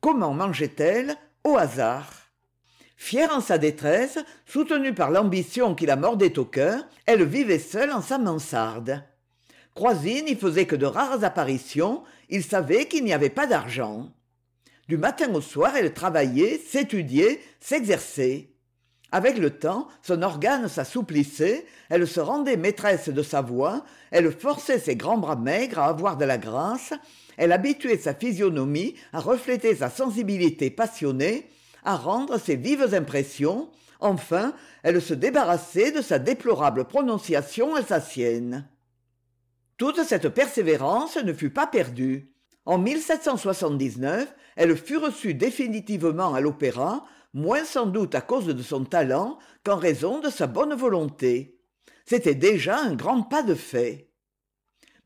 Comment 0.00 0.32
mangeait 0.32 0.74
elle 0.78 1.16
au 1.44 1.56
hasard. 1.56 2.30
Fière 2.96 3.34
en 3.34 3.40
sa 3.40 3.58
détresse 3.58 4.18
soutenue 4.46 4.94
par 4.94 5.10
l'ambition 5.10 5.74
qui 5.74 5.86
la 5.86 5.96
mordait 5.96 6.38
au 6.38 6.44
cœur 6.44 6.86
elle 7.06 7.24
vivait 7.24 7.58
seule 7.58 7.92
en 7.92 8.02
sa 8.02 8.18
mansarde. 8.18 9.02
Croisille 9.74 10.22
n'y 10.22 10.34
faisait 10.34 10.66
que 10.66 10.76
de 10.76 10.86
rares 10.86 11.24
apparitions 11.24 12.02
il 12.28 12.44
savait 12.44 12.86
qu'il 12.86 13.04
n'y 13.04 13.12
avait 13.12 13.30
pas 13.30 13.46
d'argent. 13.46 14.12
Du 14.88 14.98
matin 14.98 15.32
au 15.34 15.40
soir 15.40 15.76
elle 15.76 15.94
travaillait 15.94 16.58
s'étudiait 16.58 17.40
s'exerçait 17.58 18.49
avec 19.12 19.38
le 19.38 19.50
temps 19.50 19.88
son 20.02 20.22
organe 20.22 20.68
s'assouplissait 20.68 21.66
elle 21.88 22.06
se 22.06 22.20
rendait 22.20 22.56
maîtresse 22.56 23.08
de 23.08 23.22
sa 23.22 23.40
voix 23.40 23.84
elle 24.10 24.32
forçait 24.32 24.78
ses 24.78 24.96
grands 24.96 25.18
bras 25.18 25.36
maigres 25.36 25.78
à 25.78 25.88
avoir 25.88 26.16
de 26.16 26.24
la 26.24 26.38
grâce 26.38 26.92
elle 27.36 27.52
habituait 27.52 27.98
sa 27.98 28.14
physionomie 28.14 28.94
à 29.12 29.20
refléter 29.20 29.74
sa 29.74 29.90
sensibilité 29.90 30.70
passionnée 30.70 31.48
à 31.82 31.96
rendre 31.96 32.38
ses 32.38 32.56
vives 32.56 32.92
impressions. 32.94 33.70
Enfin 34.00 34.52
elle 34.82 35.00
se 35.00 35.14
débarrassait 35.14 35.92
de 35.92 36.02
sa 36.02 36.18
déplorable 36.18 36.84
prononciation 36.84 37.74
alsacienne 37.74 38.66
toute 39.80 40.04
cette 40.04 40.28
persévérance 40.28 41.16
ne 41.16 41.32
fut 41.32 41.48
pas 41.48 41.66
perdue. 41.66 42.30
En 42.66 42.84
elle 42.84 44.76
fut 44.76 44.98
reçue 44.98 45.32
définitivement 45.32 46.34
à 46.34 46.42
l'opéra 46.42 47.06
moins 47.32 47.64
sans 47.64 47.86
doute 47.86 48.14
à 48.14 48.20
cause 48.20 48.46
de 48.46 48.62
son 48.62 48.84
talent 48.84 49.38
qu'en 49.64 49.76
raison 49.76 50.20
de 50.20 50.30
sa 50.30 50.46
bonne 50.46 50.74
volonté. 50.74 51.58
C'était 52.06 52.34
déjà 52.34 52.78
un 52.78 52.94
grand 52.94 53.22
pas 53.22 53.42
de 53.42 53.54
fait. 53.54 54.10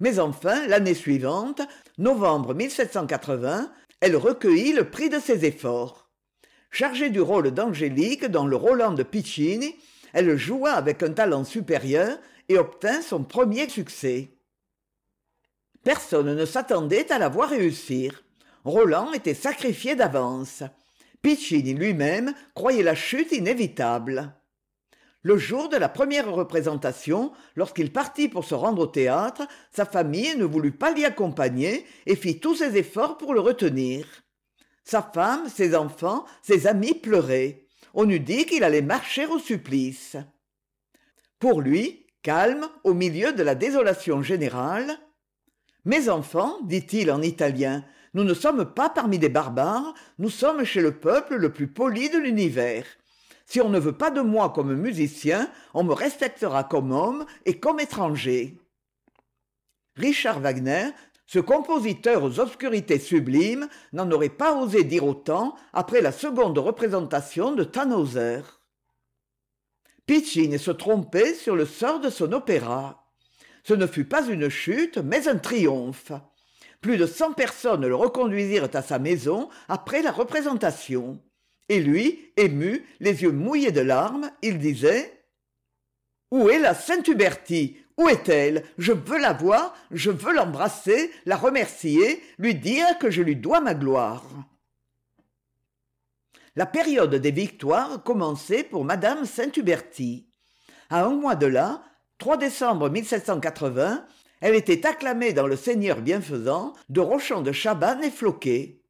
Mais 0.00 0.18
enfin 0.18 0.66
l'année 0.66 0.94
suivante 0.94 1.62
novembre 1.98 2.56
elle 4.00 4.16
recueillit 4.16 4.72
le 4.72 4.90
prix 4.90 5.08
de 5.08 5.18
ses 5.18 5.44
efforts. 5.44 6.10
Chargée 6.70 7.10
du 7.10 7.20
rôle 7.20 7.50
d'angélique 7.52 8.26
dans 8.26 8.46
le 8.46 8.56
roland 8.56 8.92
de 8.92 9.02
piccini 9.02 9.76
elle 10.12 10.36
joua 10.36 10.72
avec 10.72 11.02
un 11.02 11.12
talent 11.12 11.44
supérieur 11.44 12.18
et 12.48 12.58
obtint 12.58 13.02
son 13.02 13.24
premier 13.24 13.68
succès. 13.68 14.30
Personne 15.82 16.34
ne 16.34 16.46
s'attendait 16.46 17.12
à 17.12 17.18
la 17.18 17.28
voir 17.28 17.50
réussir. 17.50 18.24
Roland 18.64 19.12
était 19.12 19.34
sacrifié 19.34 19.96
d'avance 19.96 20.62
piccini 21.24 21.72
lui-même 21.72 22.34
croyait 22.54 22.82
la 22.82 22.94
chute 22.94 23.32
inévitable. 23.32 24.34
Le 25.22 25.38
jour 25.38 25.70
de 25.70 25.78
la 25.78 25.88
première 25.88 26.30
représentation 26.30 27.32
lorsqu'il 27.56 27.90
partit 27.90 28.28
pour 28.28 28.44
se 28.44 28.54
rendre 28.54 28.82
au 28.82 28.86
théâtre 28.86 29.48
sa 29.72 29.86
famille 29.86 30.36
ne 30.36 30.44
voulut 30.44 30.72
pas 30.72 30.92
l'y 30.92 31.06
accompagner 31.06 31.86
et 32.04 32.14
fit 32.14 32.40
tous 32.40 32.56
ses 32.56 32.76
efforts 32.76 33.16
pour 33.16 33.32
le 33.32 33.40
retenir. 33.40 34.06
Sa 34.84 35.00
femme 35.00 35.48
ses 35.48 35.74
enfants 35.74 36.26
ses 36.42 36.66
amis 36.66 36.92
pleuraient. 36.92 37.68
On 37.94 38.06
eût 38.10 38.20
dit 38.20 38.44
qu'il 38.44 38.62
allait 38.62 38.82
marcher 38.82 39.24
au 39.24 39.38
supplice. 39.38 40.18
Pour 41.38 41.62
lui 41.62 42.06
calme 42.22 42.68
au 42.84 42.92
milieu 42.92 43.32
de 43.32 43.42
la 43.42 43.54
désolation 43.54 44.20
générale 44.20 44.98
mes 45.86 46.10
enfants 46.10 46.58
dit-il 46.64 47.10
en 47.10 47.22
italien 47.22 47.82
nous 48.14 48.24
ne 48.24 48.34
sommes 48.34 48.64
pas 48.64 48.88
parmi 48.88 49.18
des 49.18 49.28
barbares 49.28 49.92
nous 50.18 50.30
sommes 50.30 50.64
chez 50.64 50.80
le 50.80 50.92
peuple 50.98 51.36
le 51.36 51.52
plus 51.52 51.66
poli 51.66 52.08
de 52.08 52.18
l'univers. 52.18 52.86
Si 53.46 53.60
on 53.60 53.68
ne 53.68 53.78
veut 53.78 53.96
pas 53.96 54.10
de 54.10 54.20
moi 54.20 54.50
comme 54.50 54.74
musicien 54.74 55.50
on 55.74 55.84
me 55.84 55.92
respectera 55.92 56.64
comme 56.64 56.92
homme 56.92 57.26
et 57.44 57.58
comme 57.58 57.80
étranger. 57.80 58.58
Richard 59.96 60.40
wagner 60.40 60.90
ce 61.26 61.38
compositeur 61.38 62.22
aux 62.22 62.38
obscurités 62.38 62.98
sublimes 62.98 63.68
n'en 63.92 64.10
aurait 64.10 64.28
pas 64.28 64.54
osé 64.54 64.84
dire 64.84 65.06
autant 65.06 65.56
après 65.72 66.00
la 66.00 66.12
seconde 66.12 66.58
représentation 66.58 67.52
de 67.52 67.64
tannhauser. 67.64 68.42
Piccini 70.06 70.58
se 70.58 70.70
trompait 70.70 71.34
sur 71.34 71.56
le 71.56 71.64
sort 71.64 72.00
de 72.00 72.10
son 72.10 72.32
opéra. 72.32 73.08
Ce 73.62 73.72
ne 73.72 73.86
fut 73.86 74.04
pas 74.04 74.26
une 74.26 74.50
chute 74.50 74.98
mais 74.98 75.28
un 75.28 75.38
triomphe 75.38 76.12
plus 76.84 76.98
de 76.98 77.06
cent 77.06 77.32
personnes 77.32 77.86
le 77.86 77.94
reconduisirent 77.94 78.68
à 78.74 78.82
sa 78.82 78.98
maison 78.98 79.48
après 79.68 80.02
la 80.02 80.12
représentation. 80.12 81.18
Et 81.70 81.80
lui 81.80 82.30
ému 82.36 82.84
les 83.00 83.22
yeux 83.22 83.32
mouillés 83.32 83.72
de 83.72 83.80
larmes 83.80 84.30
il 84.42 84.58
disait 84.58 85.24
où 86.30 86.50
est 86.50 86.58
la 86.58 86.74
saint 86.74 87.02
huberti 87.02 87.78
où 87.96 88.06
est-elle? 88.10 88.64
Je 88.76 88.92
veux 88.92 89.16
la 89.18 89.32
voir 89.32 89.74
je 89.92 90.10
veux 90.10 90.34
l'embrasser 90.34 91.10
la 91.24 91.36
remercier 91.36 92.22
lui 92.36 92.54
dire 92.54 92.98
que 92.98 93.10
je 93.10 93.22
lui 93.22 93.36
dois 93.36 93.62
ma 93.62 93.72
gloire 93.72 94.26
la 96.54 96.66
période 96.66 97.14
des 97.14 97.30
victoires 97.30 98.02
commençait 98.02 98.62
pour 98.62 98.84
madame 98.84 99.24
saint 99.24 99.52
huberti 99.56 100.28
à 100.90 101.06
un 101.06 101.14
mois 101.16 101.34
de 101.34 101.46
là 101.46 101.82
décembre 102.38 102.90
elle 104.44 104.56
était 104.56 104.84
acclamée 104.84 105.32
dans 105.32 105.46
le 105.46 105.56
seigneur 105.56 106.02
bienfaisant 106.02 106.74
de 106.90 107.00
rochon 107.00 107.40
de 107.40 107.50
chabannes 107.50 108.04
et 108.04 108.10
floquet. 108.10 108.82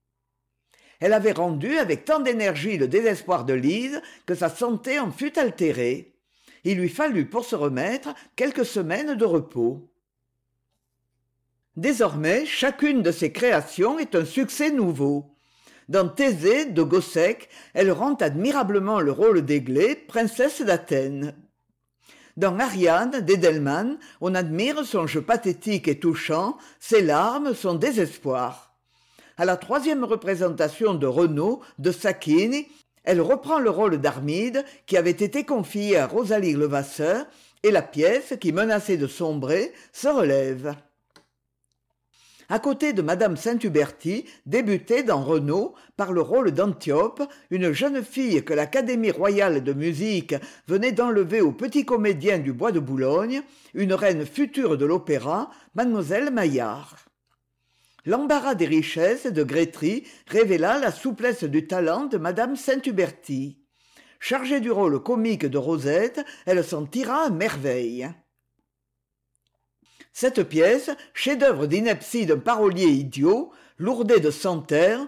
Elle 0.98 1.12
avait 1.12 1.30
rendu 1.30 1.78
avec 1.78 2.04
tant 2.04 2.18
d'énergie 2.18 2.76
le 2.76 2.88
désespoir 2.88 3.44
de 3.44 3.54
lise 3.54 4.02
que 4.26 4.34
sa 4.34 4.48
santé 4.48 4.98
en 4.98 5.12
fut 5.12 5.38
altérée. 5.38 6.16
Il 6.64 6.78
lui 6.78 6.88
fallut 6.88 7.26
pour 7.26 7.44
se 7.44 7.54
remettre 7.54 8.16
quelques 8.34 8.64
semaines 8.64 9.14
de 9.14 9.24
repos. 9.24 9.88
Désormais 11.76 12.46
chacune 12.46 13.02
de 13.02 13.12
ses 13.12 13.30
créations 13.30 14.00
est 14.00 14.16
un 14.16 14.24
succès 14.24 14.72
nouveau. 14.72 15.36
Dans 15.88 16.08
thésée 16.08 16.64
de 16.64 16.82
gossec 16.82 17.48
elle 17.74 17.92
rend 17.92 18.14
admirablement 18.14 18.98
le 18.98 19.12
rôle 19.12 19.42
d'aiglé 19.42 19.94
princesse 19.94 20.62
d'athènes 20.62 21.32
dans 22.36 22.58
ariane 22.58 23.20
d'edelman 23.20 23.98
on 24.20 24.34
admire 24.34 24.84
son 24.84 25.06
jeu 25.06 25.22
pathétique 25.22 25.88
et 25.88 25.98
touchant 25.98 26.56
ses 26.80 27.02
larmes 27.02 27.54
son 27.54 27.74
désespoir. 27.74 28.74
À 29.36 29.44
la 29.44 29.56
troisième 29.56 30.04
représentation 30.04 30.94
de 30.94 31.06
renaud 31.06 31.60
de 31.78 31.92
sacchini 31.92 32.68
elle 33.04 33.20
reprend 33.20 33.58
le 33.58 33.70
rôle 33.70 33.98
d'armide 33.98 34.64
qui 34.86 34.96
avait 34.96 35.10
été 35.10 35.44
confié 35.44 35.98
à 35.98 36.06
rosalie 36.06 36.54
levasseur 36.54 37.26
et 37.62 37.70
la 37.70 37.82
pièce 37.82 38.34
qui 38.40 38.52
menaçait 38.52 38.96
de 38.96 39.06
sombrer 39.06 39.72
se 39.92 40.08
relève 40.08 40.74
à 42.48 42.58
côté 42.58 42.92
de 42.92 43.02
madame 43.02 43.36
saint 43.36 43.58
huberti 43.58 44.24
débutait 44.46 45.02
dans 45.02 45.22
renaud 45.22 45.74
par 45.96 46.12
le 46.12 46.20
rôle 46.20 46.52
d'antiope 46.52 47.22
une 47.50 47.72
jeune 47.72 48.02
fille 48.02 48.44
que 48.44 48.54
l'académie 48.54 49.10
royale 49.10 49.62
de 49.62 49.72
musique 49.72 50.34
venait 50.68 50.92
d'enlever 50.92 51.40
au 51.40 51.52
petit 51.52 51.84
comédien 51.84 52.38
du 52.38 52.52
bois 52.52 52.72
de 52.72 52.80
boulogne 52.80 53.42
une 53.74 53.94
reine 53.94 54.26
future 54.26 54.76
de 54.76 54.84
l'opéra 54.84 55.50
mademoiselle 55.74 56.30
maillard. 56.30 56.96
L'embarras 58.06 58.54
des 58.54 58.66
richesses 58.66 59.26
de 59.26 59.42
grétry 59.42 60.04
révéla 60.26 60.78
la 60.78 60.92
souplesse 60.92 61.44
du 61.44 61.66
talent 61.66 62.04
de 62.04 62.18
madame 62.18 62.56
saint 62.56 62.82
huberti 62.84 63.58
chargée 64.24 64.60
du 64.60 64.70
rôle 64.70 65.02
comique 65.02 65.44
de 65.44 65.58
rosette 65.58 66.24
elle 66.46 66.64
s'en 66.64 66.86
tira 66.86 67.26
à 67.26 67.30
merveille 67.30 68.08
cette 70.14 70.44
pièce 70.44 70.90
chef-d'œuvre 71.12 71.66
d'ineptie 71.66 72.24
d'un 72.24 72.38
parolier 72.38 72.86
idiot 72.86 73.50
lourdet 73.78 74.20
de 74.20 74.30
santerre 74.30 75.00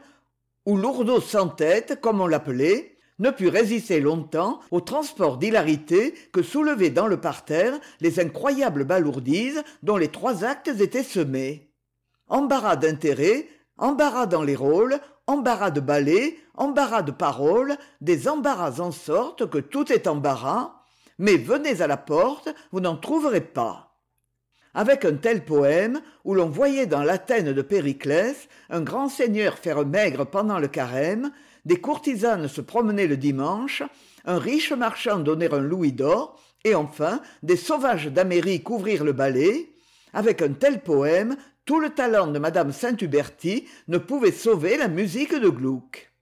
ou 0.66 0.76
lourdeau 0.76 1.20
sans 1.20 1.48
tête 1.48 2.00
comme 2.00 2.20
on 2.20 2.26
l'appelait 2.26 2.96
ne 3.20 3.30
put 3.30 3.48
résister 3.48 4.00
longtemps 4.00 4.61
au 4.72 4.80
transport 4.80 5.38
d'hilarité 5.38 6.12
que 6.33 6.42
soulevaient 6.42 6.90
dans 6.90 7.07
le 7.07 7.20
parterre 7.20 7.78
les 8.00 8.18
incroyables 8.18 8.85
balourdises 8.85 9.62
dont 9.85 9.96
les 9.96 10.09
trois 10.09 10.44
actes 10.44 10.68
étaient 10.80 11.04
semés. 11.04 11.70
Embarras 12.28 12.76
d'intérêt 12.76 13.48
embarras 13.78 14.26
dans 14.26 14.42
les 14.42 14.57
rôles 14.57 14.98
embarras 15.28 15.70
de 15.70 15.80
ballet 15.80 16.37
embarras 16.57 17.02
de 17.02 17.12
paroles 17.12 17.76
des 18.00 18.28
embarras 18.28 18.80
en 18.80 18.90
sorte 18.90 19.48
que 19.48 19.59
tout 19.59 19.92
est 19.92 20.09
embarras 20.09 20.83
mais 21.18 21.37
venez 21.37 21.80
à 21.80 21.87
la 21.87 21.96
porte 21.96 22.48
vous 22.72 22.80
n'en 22.80 22.96
trouverez 22.96 23.40
pas 23.40 23.95
avec 24.76 25.06
un 25.06 25.14
tel 25.14 25.42
poème 25.42 26.02
où 26.24 26.34
l'on 26.34 26.50
voyait 26.50 26.86
dans 26.86 27.02
l'athènes 27.02 27.54
de 27.54 27.62
périclès 27.62 28.48
un 28.68 28.82
grand 28.82 29.08
seigneur 29.08 29.58
faire 29.58 29.84
maigre 29.86 30.26
pendant 30.26 30.58
le 30.58 30.68
carême 30.68 31.32
des 31.64 31.80
courtisanes 31.80 32.46
se 32.46 32.60
promener 32.60 33.06
le 33.06 33.16
dimanche 33.16 33.82
un 34.26 34.38
riche 34.38 34.72
marchand 34.72 35.18
donner 35.18 35.48
un 35.50 35.60
louis 35.60 35.92
d'or 35.92 36.38
et 36.64 36.74
enfin 36.74 37.22
des 37.42 37.56
sauvages 37.56 38.08
d'amérique 38.08 38.68
ouvrir 38.68 39.02
le 39.02 39.12
balai. 39.12 39.72
Avec 40.12 40.42
un 40.42 40.52
tel 40.52 40.82
poème 40.82 41.36
tout 41.64 41.80
le 41.80 41.90
talent 41.90 42.26
de 42.26 42.38
madame 42.38 42.72
saint 42.72 42.96
huberti 42.96 43.66
ne 43.88 43.98
pouvait 43.98 44.30
sauver 44.30 44.76
la 44.76 44.88
musique 44.88 45.34
de 45.34 45.48
gluck. 45.48 46.12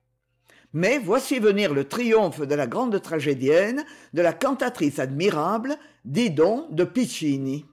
Mais 0.73 0.99
voici 0.99 1.39
venir 1.39 1.75
le 1.75 1.85
triomphe 1.85 2.41
de 2.41 2.55
la 2.55 2.67
grande 2.67 3.01
tragédienne 3.03 3.85
de 4.13 4.23
la 4.23 4.33
cantatrice 4.33 4.99
admirable 4.99 5.77
didon 6.05 6.69
de 6.71 6.85
piccini 6.85 7.67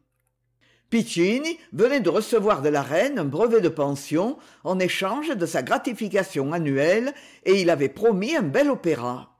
piccini 0.91 1.57
venait 1.71 2.01
de 2.01 2.09
recevoir 2.09 2.61
de 2.61 2.69
la 2.69 2.83
reine 2.83 3.17
un 3.17 3.25
brevet 3.25 3.61
de 3.61 3.69
pension 3.69 4.37
en 4.63 4.77
échange 4.77 5.29
de 5.29 5.45
sa 5.47 5.63
gratification 5.63 6.53
annuelle 6.53 7.13
et 7.45 7.61
il 7.61 7.71
avait 7.71 7.89
promis 7.89 8.35
un 8.35 8.43
bel 8.43 8.69
opéra. 8.69 9.39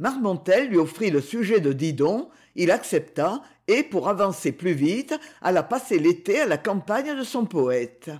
Marmontel 0.00 0.68
lui 0.68 0.78
offrit 0.78 1.10
le 1.10 1.20
sujet 1.20 1.60
de 1.60 1.72
didon 1.72 2.28
il 2.56 2.70
accepta 2.70 3.42
et 3.68 3.82
pour 3.82 4.08
avancer 4.08 4.52
plus 4.52 4.72
vite 4.72 5.14
alla 5.42 5.62
passer 5.62 5.98
l'été 5.98 6.40
à 6.40 6.46
la 6.46 6.56
campagne 6.56 7.14
de 7.14 7.24
son 7.24 7.44
poète. 7.44 8.10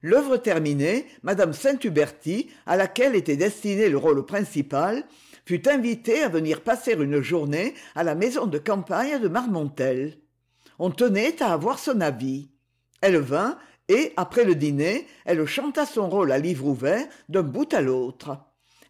L'œuvre 0.00 0.36
terminée 0.36 1.06
madame 1.24 1.52
saint 1.52 1.78
huberti 1.82 2.50
à 2.66 2.76
laquelle 2.76 3.16
était 3.16 3.36
destiné 3.36 3.88
le 3.88 3.98
rôle 3.98 4.24
principal 4.24 5.02
fut 5.44 5.68
invitée 5.68 6.22
à 6.22 6.28
venir 6.28 6.60
passer 6.60 6.92
une 6.92 7.20
journée 7.20 7.74
à 7.96 8.04
la 8.04 8.14
maison 8.14 8.46
de 8.46 8.58
campagne 8.58 9.18
de 9.18 9.28
marmontel 9.28 10.18
on 10.78 10.90
tenait 10.90 11.42
à 11.42 11.52
avoir 11.52 11.78
son 11.78 12.00
avis. 12.00 12.50
Elle 13.00 13.18
vint 13.18 13.58
et 13.88 14.12
après 14.16 14.44
le 14.44 14.54
dîner 14.54 15.06
elle 15.24 15.44
chanta 15.46 15.86
son 15.86 16.08
rôle 16.08 16.32
à 16.32 16.38
livre 16.38 16.66
ouvert 16.66 17.06
d'un 17.28 17.42
bout 17.42 17.72
à 17.74 17.80
l'autre. 17.80 18.38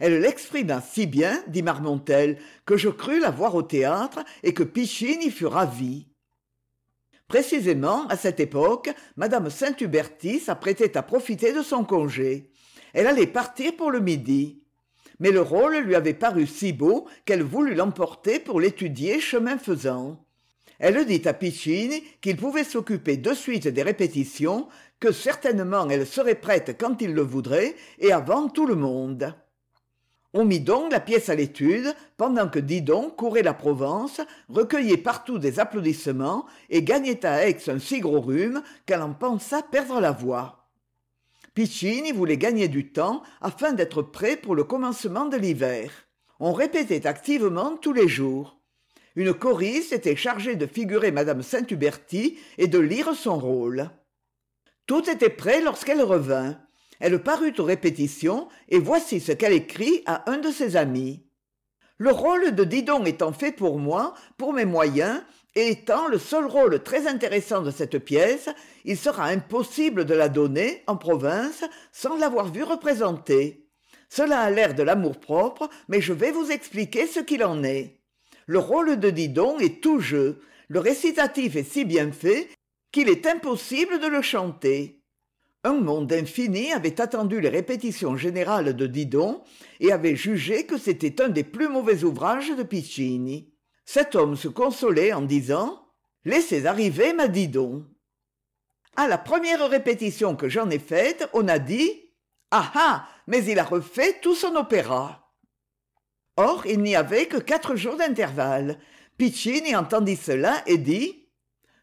Elle 0.01 0.21
l'exprima 0.21 0.81
si 0.81 1.07
bien 1.07 1.43
dit 1.49 1.63
marmontel 1.63 2.39
que 2.67 2.77
je 2.77 2.89
crus 2.89 3.21
la 3.21 3.31
voir 3.31 3.55
au 3.55 3.63
théâtre 3.63 4.25
et 4.43 4.55
que 4.55 4.63
pichine 4.63 5.23
y 5.23 5.31
fut 5.31 5.47
ravie. 5.47 6.09
Précisément 7.29 8.07
à 8.09 8.17
cette 8.17 8.41
époque 8.41 8.91
madame 9.17 9.51
saint 9.51 9.77
huberti 9.81 10.41
s'apprêtait 10.41 10.97
à 10.97 11.03
profiter 11.03 11.53
de 11.53 11.63
son 11.63 11.85
congé. 11.85 12.51
Elle 12.93 13.07
allait 13.07 13.27
partir 13.27 13.75
pour 13.77 13.91
le 13.91 14.01
midi. 14.01 14.61
Mais 15.21 15.31
le 15.31 15.43
rôle 15.43 15.77
lui 15.79 15.95
avait 15.95 16.15
paru 16.15 16.47
si 16.47 16.73
beau 16.73 17.07
qu'elle 17.25 17.43
voulut 17.43 17.75
l'emporter 17.75 18.41
pour 18.41 18.61
l'étudier 18.61 19.21
chemin 19.21 19.59
faisant 19.59 20.24
elle 20.79 21.05
dit 21.07 21.27
à 21.27 21.33
piccini 21.33 22.03
qu'il 22.21 22.37
pouvait 22.37 22.65
s'occuper 22.65 23.17
de 23.17 23.33
suite 23.33 23.69
des 23.69 23.83
répétitions 23.83 24.69
que 25.01 25.13
certainement 25.13 25.89
elle 25.89 26.07
serait 26.07 26.35
prête 26.35 26.77
quand 26.79 27.01
il 27.01 27.15
le 27.15 27.23
voudrait 27.23 27.77
et 27.99 28.13
avant 28.13 28.49
tout 28.49 28.67
le 28.67 28.75
monde. 28.75 29.35
On 30.37 30.45
mit 30.45 30.59
donc 30.59 30.91
la 30.91 30.99
pièce 30.99 31.29
à 31.29 31.37
l'étude 31.37 31.95
pendant 32.17 32.49
que 32.49 32.59
didon 32.59 33.09
courait 33.11 33.43
la 33.43 33.55
provence 33.55 34.21
recueillait 34.49 34.97
partout 34.97 35.39
des 35.39 35.61
applaudissements 35.61 36.45
et 36.71 36.83
gagnait 36.83 37.25
à 37.25 37.47
aix 37.47 37.57
un 37.69 37.79
si 37.79 38.01
gros 38.01 38.21
rhume 38.21 38.61
qu'elle 38.85 39.03
en 39.03 39.13
pensa 39.13 39.63
perdre 39.63 40.01
la 40.01 40.11
voix. 40.11 40.69
Piccini 41.55 42.11
voulait 42.11 42.37
gagner 42.37 42.67
du 42.67 42.91
temps 42.91 43.23
afin 43.41 43.73
d'être 43.73 44.03
prêt 44.03 44.37
pour 44.37 44.57
le 44.57 44.65
commencement 44.65 45.27
de 45.27 45.37
l'hiver. 45.37 45.93
On 46.41 46.53
répétait 46.53 47.07
activement 47.07 47.77
tous 47.77 47.93
les 47.93 48.09
jours 48.09 48.59
une 49.17 49.35
choriste 49.35 49.93
était 49.93 50.17
chargée 50.17 50.57
de 50.57 50.67
figurer 50.67 51.13
madame 51.13 51.43
saint 51.43 51.67
huberti 51.69 52.39
et 52.59 52.67
de 52.67 52.79
lire 52.79 53.15
son 53.15 53.39
rôle. 53.39 53.91
Tout 54.87 55.09
était 55.09 55.31
prêt 55.31 55.61
lorsqu'elle 55.61 56.03
revint. 56.03 56.59
Elle 57.01 57.23
parut 57.23 57.55
aux 57.59 57.65
répétitions 57.65 58.49
et 58.69 58.79
voici 58.79 59.21
ce 59.21 59.33
qu'elle 59.33 59.53
écrit 59.53 60.03
à 60.07 60.31
un 60.31 60.39
de 60.39 60.51
ses 60.51 60.77
amis 60.77 61.25
le 61.99 62.11
rôle 62.11 62.55
de 62.55 62.65
didon 62.65 63.05
étant 63.05 63.33
fait 63.33 63.53
pour 63.53 63.79
moi 63.79 64.15
pour 64.37 64.53
mes 64.53 64.65
moyens 64.65 65.23
et 65.55 65.69
étant 65.69 66.09
le 66.09 66.19
seul 66.19 66.45
rôle 66.47 66.83
très 66.83 67.07
intéressant 67.07 67.63
de 67.63 67.71
cette 67.71 67.99
pièce 67.99 68.49
il 68.85 68.97
sera 68.97 69.27
impossible 69.27 70.05
de 70.05 70.15
la 70.15 70.29
donner 70.29 70.83
en 70.89 70.97
province 70.97 71.65
sans 71.93 72.17
l'avoir 72.17 72.53
vue 72.53 72.65
représentée 72.65 73.69
cela 74.09 74.41
a 74.41 74.51
l'air 74.51 74.75
de 74.75 74.83
l'amour-propre 74.83 75.69
mais 75.89 76.01
je 76.01 76.13
vais 76.13 76.33
vous 76.33 76.51
expliquer 76.51 77.07
ce 77.07 77.21
qu'il 77.21 77.45
en 77.45 77.63
est 77.63 78.01
le 78.47 78.59
rôle 78.59 78.99
de 78.99 79.11
didon 79.11 79.59
est 79.59 79.83
tout 79.83 80.01
jeu. 80.01 80.41
Le 80.69 80.81
récitatif 80.81 81.57
est 81.57 81.71
si 81.71 81.85
bien 81.85 82.13
fait 82.13 82.49
qu'il 82.93 83.09
est 83.09 83.27
impossible 83.27 84.01
de 84.01 84.07
le 84.07 84.23
chanter. 84.23 85.03
Un 85.63 85.75
monde 85.75 86.13
infini 86.13 86.73
avait 86.73 87.01
attendu 87.01 87.41
les 87.41 87.49
répétitions 87.49 88.17
générales 88.17 88.77
de 88.77 88.87
didon 88.87 89.43
et 89.81 89.93
avait 89.93 90.17
jugé 90.17 90.67
que 90.67 90.77
c'était 90.77 91.23
un 91.23 91.29
des 91.29 91.45
plus 91.45 91.69
mauvais 91.69 92.05
ouvrages 92.05 92.55
de 92.55 92.63
piccini. 92.63 93.55
Cet 93.87 94.15
homme 94.15 94.37
se 94.37 94.49
consolait 94.49 95.13
en 95.13 95.23
disant 95.23 95.87
laissez 96.25 96.67
arriver 96.67 97.13
ma 97.13 97.29
didon 97.29 97.87
à 98.97 99.09
la 99.09 99.19
première 99.19 99.69
répétition 99.69 100.37
que 100.37 100.49
j'en 100.49 100.71
ai 100.71 100.79
faite 100.79 101.29
on 101.33 101.49
a 101.49 101.59
dit 101.59 101.91
ah 102.51 102.73
ah 102.75 103.09
mais 103.27 103.45
il 103.45 103.59
a 103.59 103.65
refait 103.65 104.21
tout 104.23 104.35
son 104.35 104.55
opéra 104.57 105.24
or 106.37 106.67
il 106.67 106.81
n'y 106.81 106.97
avait 106.97 107.27
que 107.27 107.37
quatre 107.37 107.77
jours 107.77 107.97
d'intervalle. 107.97 108.79
Piccini 109.17 109.77
entendit 109.77 110.17
cela 110.17 110.63
et 110.67 110.79
dit 110.79 111.29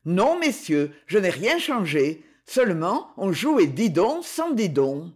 non 0.05 0.37
messieurs 0.39 0.91
je 1.07 1.17
n'ai 1.17 1.29
rien 1.29 1.59
changé. 1.59 2.25
Seulement 2.45 3.11
on 3.17 3.31
jouait 3.31 3.67
didon 3.67 4.21
sans 4.21 4.51
didon 4.51 5.13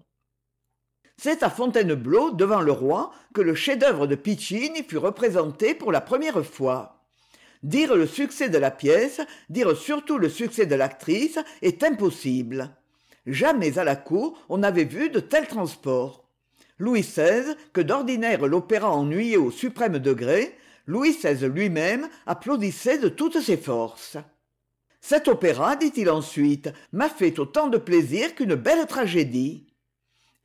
c'est 1.17 1.43
à 1.43 1.49
fontainebleau 1.49 2.31
devant 2.31 2.61
le 2.61 2.71
roi 2.71 3.11
que 3.33 3.41
le 3.41 3.55
chef-d'œuvre 3.55 4.07
de 4.07 4.15
piccini 4.15 4.83
fut 4.83 4.97
représenté 4.97 5.73
pour 5.73 5.91
la 5.91 6.01
première 6.01 6.45
fois. 6.45 7.05
Dire 7.63 7.95
le 7.95 8.05
succès 8.05 8.49
de 8.49 8.57
la 8.57 8.71
pièce 8.71 9.21
dire 9.49 9.75
surtout 9.75 10.17
le 10.17 10.29
succès 10.29 10.65
de 10.65 10.75
l'actrice 10.75 11.39
est 11.61 11.83
impossible. 11.83 12.75
Jamais 13.25 13.79
à 13.79 13.83
la 13.83 13.95
cour 13.95 14.37
on 14.49 14.59
n'avait 14.59 14.83
vu 14.83 15.09
de 15.09 15.19
tels 15.19 15.47
transports 15.47 16.24
louis 16.79 17.01
xvi 17.01 17.55
que 17.73 17.81
d'ordinaire 17.81 18.45
l'opéra 18.47 18.91
ennuyait 18.91 19.37
au 19.37 19.51
suprême 19.51 19.99
degré 19.99 20.55
louis 20.87 21.15
xvi 21.15 21.47
lui-même 21.47 22.09
applaudissait 22.25 22.97
de 22.97 23.09
toutes 23.09 23.41
ses 23.41 23.57
forces. 23.57 24.17
Cet 25.01 25.27
opéra 25.27 25.75
dit-il 25.75 26.09
ensuite 26.09 26.71
m'a 26.91 27.09
fait 27.09 27.37
autant 27.39 27.67
de 27.67 27.77
plaisir 27.77 28.33
qu'une 28.33 28.55
belle 28.55 28.87
tragédie. 28.87 29.67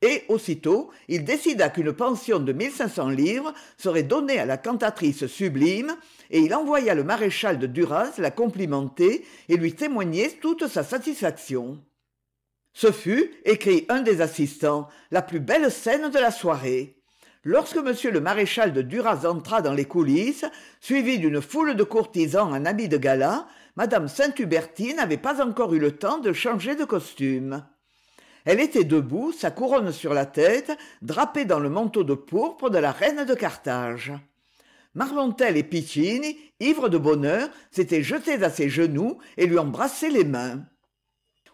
Et 0.03 0.23
aussitôt 0.29 0.91
il 1.07 1.23
décida 1.23 1.69
qu'une 1.69 1.93
pension 1.93 2.39
de 2.39 2.53
mille 2.53 2.71
cinq 2.71 2.89
cents 2.89 3.09
livres 3.09 3.53
serait 3.77 4.03
donnée 4.03 4.39
à 4.39 4.45
la 4.45 4.57
cantatrice 4.57 5.27
sublime 5.27 5.95
et 6.31 6.39
il 6.39 6.55
envoya 6.55 6.95
le 6.95 7.03
maréchal 7.03 7.59
de 7.59 7.67
duras 7.67 8.11
la 8.17 8.31
complimenter 8.31 9.25
et 9.47 9.57
lui 9.57 9.73
témoigner 9.73 10.31
toute 10.41 10.67
sa 10.67 10.83
satisfaction 10.83 11.79
ce 12.73 12.91
fut 12.91 13.31
écrit 13.45 13.85
un 13.89 14.01
des 14.01 14.21
assistants 14.21 14.87
la 15.11 15.21
plus 15.21 15.39
belle 15.39 15.71
scène 15.71 16.09
de 16.09 16.19
la 16.19 16.31
soirée. 16.31 16.97
Lorsque 17.43 17.77
m. 17.77 17.93
le 18.11 18.19
maréchal 18.19 18.71
de 18.71 18.81
duras 18.81 19.25
entra 19.25 19.61
dans 19.61 19.73
les 19.73 19.85
coulisses 19.85 20.45
suivi 20.79 21.17
d'une 21.17 21.41
foule 21.41 21.75
de 21.75 21.83
courtisans 21.83 22.53
en 22.53 22.65
habit 22.65 22.87
de 22.87 22.97
gala 22.97 23.47
Madame 23.77 24.07
saint 24.07 24.33
huberti 24.37 24.93
n'avait 24.93 25.17
pas 25.17 25.43
encore 25.43 25.73
eu 25.73 25.79
le 25.79 25.93
temps 25.93 26.19
de 26.19 26.33
changer 26.33 26.75
de 26.75 26.83
costume. 26.83 27.65
Elle 28.43 28.59
était 28.59 28.83
debout 28.83 29.31
sa 29.31 29.49
couronne 29.49 29.91
sur 29.91 30.13
la 30.13 30.25
tête 30.25 30.77
drapée 31.01 31.45
dans 31.45 31.59
le 31.59 31.69
manteau 31.69 32.03
de 32.03 32.13
pourpre 32.13 32.69
de 32.69 32.77
la 32.77 32.91
reine 32.91 33.25
de 33.25 33.33
carthage. 33.33 34.11
Marmontel 34.93 35.55
et 35.57 35.63
piccini 35.63 36.37
ivres 36.59 36.89
de 36.89 36.97
bonheur 36.97 37.49
s'étaient 37.71 38.03
jetés 38.03 38.43
à 38.43 38.49
ses 38.49 38.67
genoux 38.67 39.19
et 39.37 39.47
lui 39.47 39.57
embrassaient 39.57 40.09
les 40.09 40.25
mains 40.25 40.65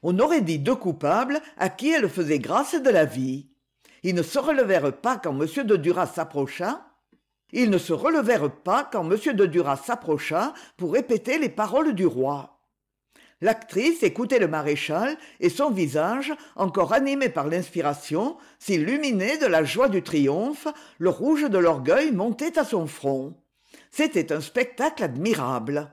on 0.03 0.19
aurait 0.19 0.41
dit 0.41 0.59
deux 0.59 0.75
coupables 0.75 1.41
à 1.57 1.69
qui 1.69 1.91
elle 1.91 2.09
faisait 2.09 2.39
grâce 2.39 2.75
de 2.75 2.89
la 2.89 3.05
vie. 3.05 3.47
Ils 4.03 4.15
ne 4.15 4.23
se 4.23 4.39
relevèrent 4.39 4.93
pas 4.93 5.17
quand 5.17 5.39
m 5.39 5.65
de 5.65 5.75
duras 5.75 6.07
s'approcha. 6.07 6.85
Ils 7.51 7.69
ne 7.69 7.77
se 7.77 7.93
relevèrent 7.93 8.51
pas 8.51 8.87
quand 8.91 9.09
m 9.09 9.17
de 9.33 9.45
duras 9.45 9.77
s'approcha 9.77 10.53
pour 10.77 10.93
répéter 10.93 11.39
les 11.39 11.49
paroles 11.49 11.93
du 11.93 12.05
roi. 12.05 12.57
L'actrice 13.41 14.01
écoutait 14.01 14.39
le 14.39 14.47
maréchal 14.47 15.15
et 15.39 15.49
son 15.49 15.69
visage 15.69 16.33
encore 16.55 16.93
animé 16.93 17.29
par 17.29 17.47
l'inspiration 17.47 18.37
s'illuminait 18.57 19.37
de 19.37 19.45
la 19.45 19.63
joie 19.63 19.89
du 19.89 20.01
triomphe 20.01 20.67
le 20.97 21.09
rouge 21.09 21.47
de 21.47 21.57
l'orgueil 21.57 22.11
montait 22.11 22.57
à 22.57 22.63
son 22.63 22.87
front. 22.87 23.35
C'était 23.91 24.33
un 24.33 24.41
spectacle 24.41 25.03
admirable. 25.03 25.91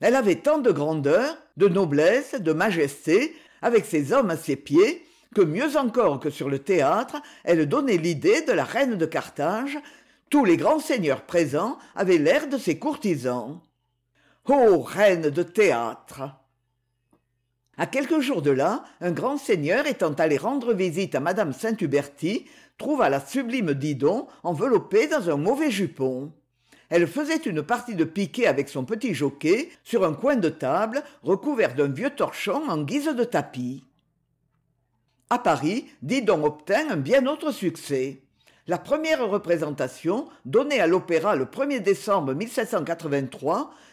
Elle 0.00 0.16
avait 0.16 0.36
tant 0.36 0.58
de 0.58 0.70
grandeur 0.70 1.36
de 1.60 1.68
noblesse 1.68 2.34
de 2.40 2.52
majesté 2.52 3.36
avec 3.62 3.84
ses 3.84 4.12
hommes 4.12 4.30
à 4.30 4.36
ses 4.36 4.56
pieds 4.56 5.04
que 5.34 5.42
mieux 5.42 5.76
encore 5.76 6.18
que 6.18 6.30
sur 6.30 6.48
le 6.48 6.58
théâtre 6.58 7.20
elle 7.44 7.68
donnait 7.68 7.98
l'idée 7.98 8.40
de 8.40 8.52
la 8.52 8.64
reine 8.64 8.96
de 8.96 9.06
carthage. 9.06 9.78
Tous 10.30 10.44
les 10.44 10.56
grands 10.56 10.80
seigneurs 10.80 11.22
présents 11.22 11.78
avaient 11.94 12.18
l'air 12.18 12.48
de 12.48 12.56
ses 12.56 12.78
courtisans. 12.78 13.60
Ô 14.48 14.80
reine 14.80 15.28
de 15.28 15.42
théâtre! 15.42 16.22
À 17.76 17.86
quelques 17.86 18.20
jours 18.20 18.42
de 18.42 18.50
là 18.50 18.82
un 19.02 19.12
grand 19.12 19.36
seigneur 19.36 19.86
étant 19.86 20.14
allé 20.14 20.38
rendre 20.38 20.72
visite 20.72 21.14
à 21.14 21.20
madame 21.20 21.52
saint 21.52 21.76
huberti 21.76 22.46
trouva 22.78 23.10
la 23.10 23.20
sublime 23.20 23.74
didon 23.74 24.26
enveloppée 24.42 25.08
dans 25.08 25.28
un 25.28 25.36
mauvais 25.36 25.70
jupon 25.70 26.32
elle 26.90 27.06
faisait 27.06 27.36
une 27.36 27.62
partie 27.62 27.94
de 27.94 28.04
piquet 28.04 28.46
avec 28.46 28.68
son 28.68 28.84
petit 28.84 29.14
jockey 29.14 29.70
sur 29.84 30.04
un 30.04 30.12
coin 30.12 30.36
de 30.36 30.48
table 30.48 31.02
recouvert 31.22 31.74
d'un 31.76 31.88
vieux 31.88 32.10
torchon 32.10 32.68
en 32.68 32.82
guise 32.82 33.14
de 33.14 33.24
tapis. 33.24 33.84
À 35.30 35.38
paris 35.38 35.86
didon 36.02 36.44
obtint 36.44 36.90
un 36.90 36.96
bien 36.96 37.26
autre 37.26 37.52
succès. 37.52 38.22
La 38.66 38.78
première 38.78 39.26
représentation 39.28 40.28
donnée 40.44 40.80
à 40.80 40.88
l'opéra 40.88 41.36
le 41.36 41.44
1er 41.44 41.80
décembre 41.80 42.34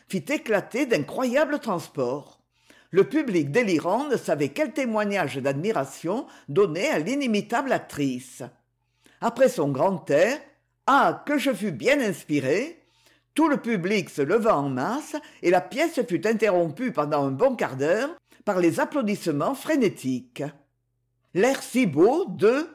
fit 0.09 0.25
éclater 0.29 0.87
d'incroyables 0.87 1.59
transports. 1.59 2.41
Le 2.89 3.03
public 3.03 3.51
délirant 3.51 4.07
ne 4.07 4.17
savait 4.17 4.49
quel 4.49 4.73
témoignage 4.73 5.37
d'admiration 5.37 6.25
donner 6.49 6.89
à 6.89 6.97
l'inimitable 6.97 7.71
actrice. 7.71 8.41
Après 9.21 9.49
son 9.49 9.69
grand 9.69 10.09
air 10.09 10.39
ah 10.87 11.23
que 11.25 11.37
je 11.37 11.53
fus 11.53 11.71
bien 11.71 11.99
inspiré 11.99 12.81
tout 13.37 13.49
le 13.49 13.57
public 13.57 14.09
se 14.09 14.23
leva 14.23 14.57
en 14.57 14.67
masse 14.67 15.15
et 15.43 15.51
la 15.51 15.61
pièce 15.61 15.99
fut 16.09 16.25
interrompue 16.25 16.91
pendant 16.91 17.23
un 17.23 17.29
bon 17.29 17.55
quart 17.55 17.75
d'heure 17.75 18.09
par 18.45 18.59
les 18.59 18.79
applaudissements 18.79 19.53
frénétiques. 19.53 20.41
L'air 21.35 21.61
si 21.61 21.85
beau 21.85 22.25
de 22.25 22.65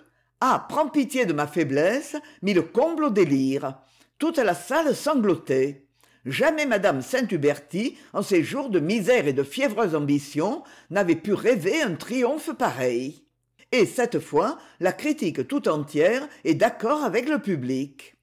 ah 0.41 0.65
prends 0.69 0.89
pitié 0.89 1.27
de 1.27 1.33
ma 1.33 1.49
faiblesse 1.49 2.15
mit 2.43 2.55
le 2.55 2.63
comble 2.63 3.07
au 3.07 3.11
délire. 3.11 3.81
Toute 4.21 4.39
la 4.39 4.55
salle 4.55 4.95
sanglotait. 4.95 5.89
Jamais 6.27 6.67
madame 6.67 7.03
saint 7.03 7.27
huberti 7.27 7.99
en 8.13 8.23
ses 8.23 8.45
jours 8.45 8.71
de 8.71 8.79
misère 8.79 9.27
et 9.27 9.33
de 9.33 9.43
fiévreuse 9.43 9.97
ambition 9.97 10.63
n'avait 10.91 11.17
pu 11.17 11.33
rêver 11.33 11.83
un 11.83 11.97
triomphe 11.97 12.53
pareil. 12.53 13.25
Et 13.73 13.85
cette 13.85 14.21
fois 14.21 14.59
la 14.79 14.93
critique 14.93 15.49
tout 15.49 15.67
entière 15.67 16.29
est 16.45 16.55
d'accord 16.55 17.03
avec 17.03 17.29
le 17.29 17.41
public 17.41 18.15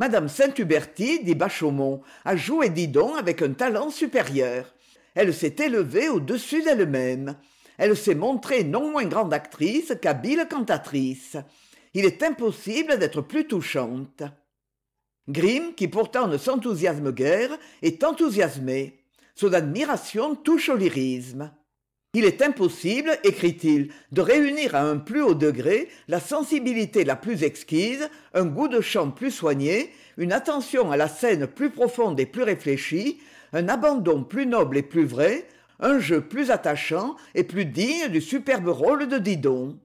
madame 0.00 0.28
saint 0.30 0.54
huberti 0.56 1.22
dit 1.22 1.34
bachaumont 1.34 2.00
a 2.24 2.34
joué 2.34 2.70
didon 2.70 3.14
avec 3.16 3.42
un 3.42 3.52
talent 3.52 3.90
supérieur. 3.90 4.74
Elle 5.14 5.34
s'est 5.34 5.56
élevée 5.58 6.08
au-dessus 6.08 6.62
d'elle-même. 6.62 7.36
Elle 7.76 7.94
s'est 7.94 8.14
montrée 8.14 8.64
non 8.64 8.92
moins 8.92 9.04
grande 9.04 9.34
actrice 9.34 9.92
qu'habile 10.00 10.46
cantatrice. 10.48 11.36
Il 11.92 12.06
est 12.06 12.22
impossible 12.22 12.98
d'être 12.98 13.20
plus 13.20 13.46
touchante. 13.46 14.22
Grimm 15.28 15.74
qui 15.74 15.86
pourtant 15.86 16.28
ne 16.28 16.38
s'enthousiasme 16.38 17.12
guère 17.12 17.50
est 17.82 18.02
enthousiasmé. 18.02 19.04
Son 19.34 19.52
admiration 19.52 20.34
touche 20.34 20.70
au 20.70 20.76
lyrisme 20.76 21.52
il 22.12 22.24
est 22.24 22.42
impossible 22.42 23.18
écrit-il 23.22 23.92
de 24.10 24.20
réunir 24.20 24.74
à 24.74 24.82
un 24.82 24.96
plus 24.96 25.22
haut 25.22 25.34
degré 25.34 25.88
la 26.08 26.18
sensibilité 26.18 27.04
la 27.04 27.14
plus 27.14 27.44
exquise 27.44 28.08
un 28.34 28.46
goût 28.46 28.66
de 28.66 28.80
chant 28.80 29.10
plus 29.10 29.30
soigné 29.30 29.92
une 30.16 30.32
attention 30.32 30.90
à 30.90 30.96
la 30.96 31.06
scène 31.06 31.46
plus 31.46 31.70
profonde 31.70 32.18
et 32.18 32.26
plus 32.26 32.42
réfléchie 32.42 33.20
un 33.52 33.68
abandon 33.68 34.24
plus 34.24 34.46
noble 34.46 34.76
et 34.78 34.82
plus 34.82 35.04
vrai 35.04 35.46
un 35.78 36.00
jeu 36.00 36.20
plus 36.20 36.50
attachant 36.50 37.16
et 37.36 37.44
plus 37.44 37.64
digne 37.64 38.08
du 38.08 38.20
superbe 38.20 38.68
rôle 38.68 39.06
de 39.08 39.18
didon. 39.18 39.78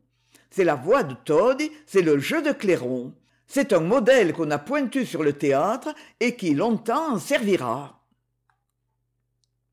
C'est 0.50 0.64
la 0.64 0.76
voix 0.76 1.04
de 1.04 1.16
todd 1.26 1.62
c'est 1.86 2.02
le 2.02 2.20
jeu 2.20 2.42
de 2.42 2.52
clairon. 2.52 3.14
C'est 3.48 3.72
un 3.72 3.80
modèle 3.80 4.34
qu'on 4.34 4.52
a 4.52 4.58
pointu 4.58 5.06
sur 5.06 5.24
le 5.24 5.34
théâtre 5.34 5.94
et 6.20 6.36
qui 6.36 6.56
longtemps 6.56 7.14
en 7.14 7.20
servira 7.20 7.94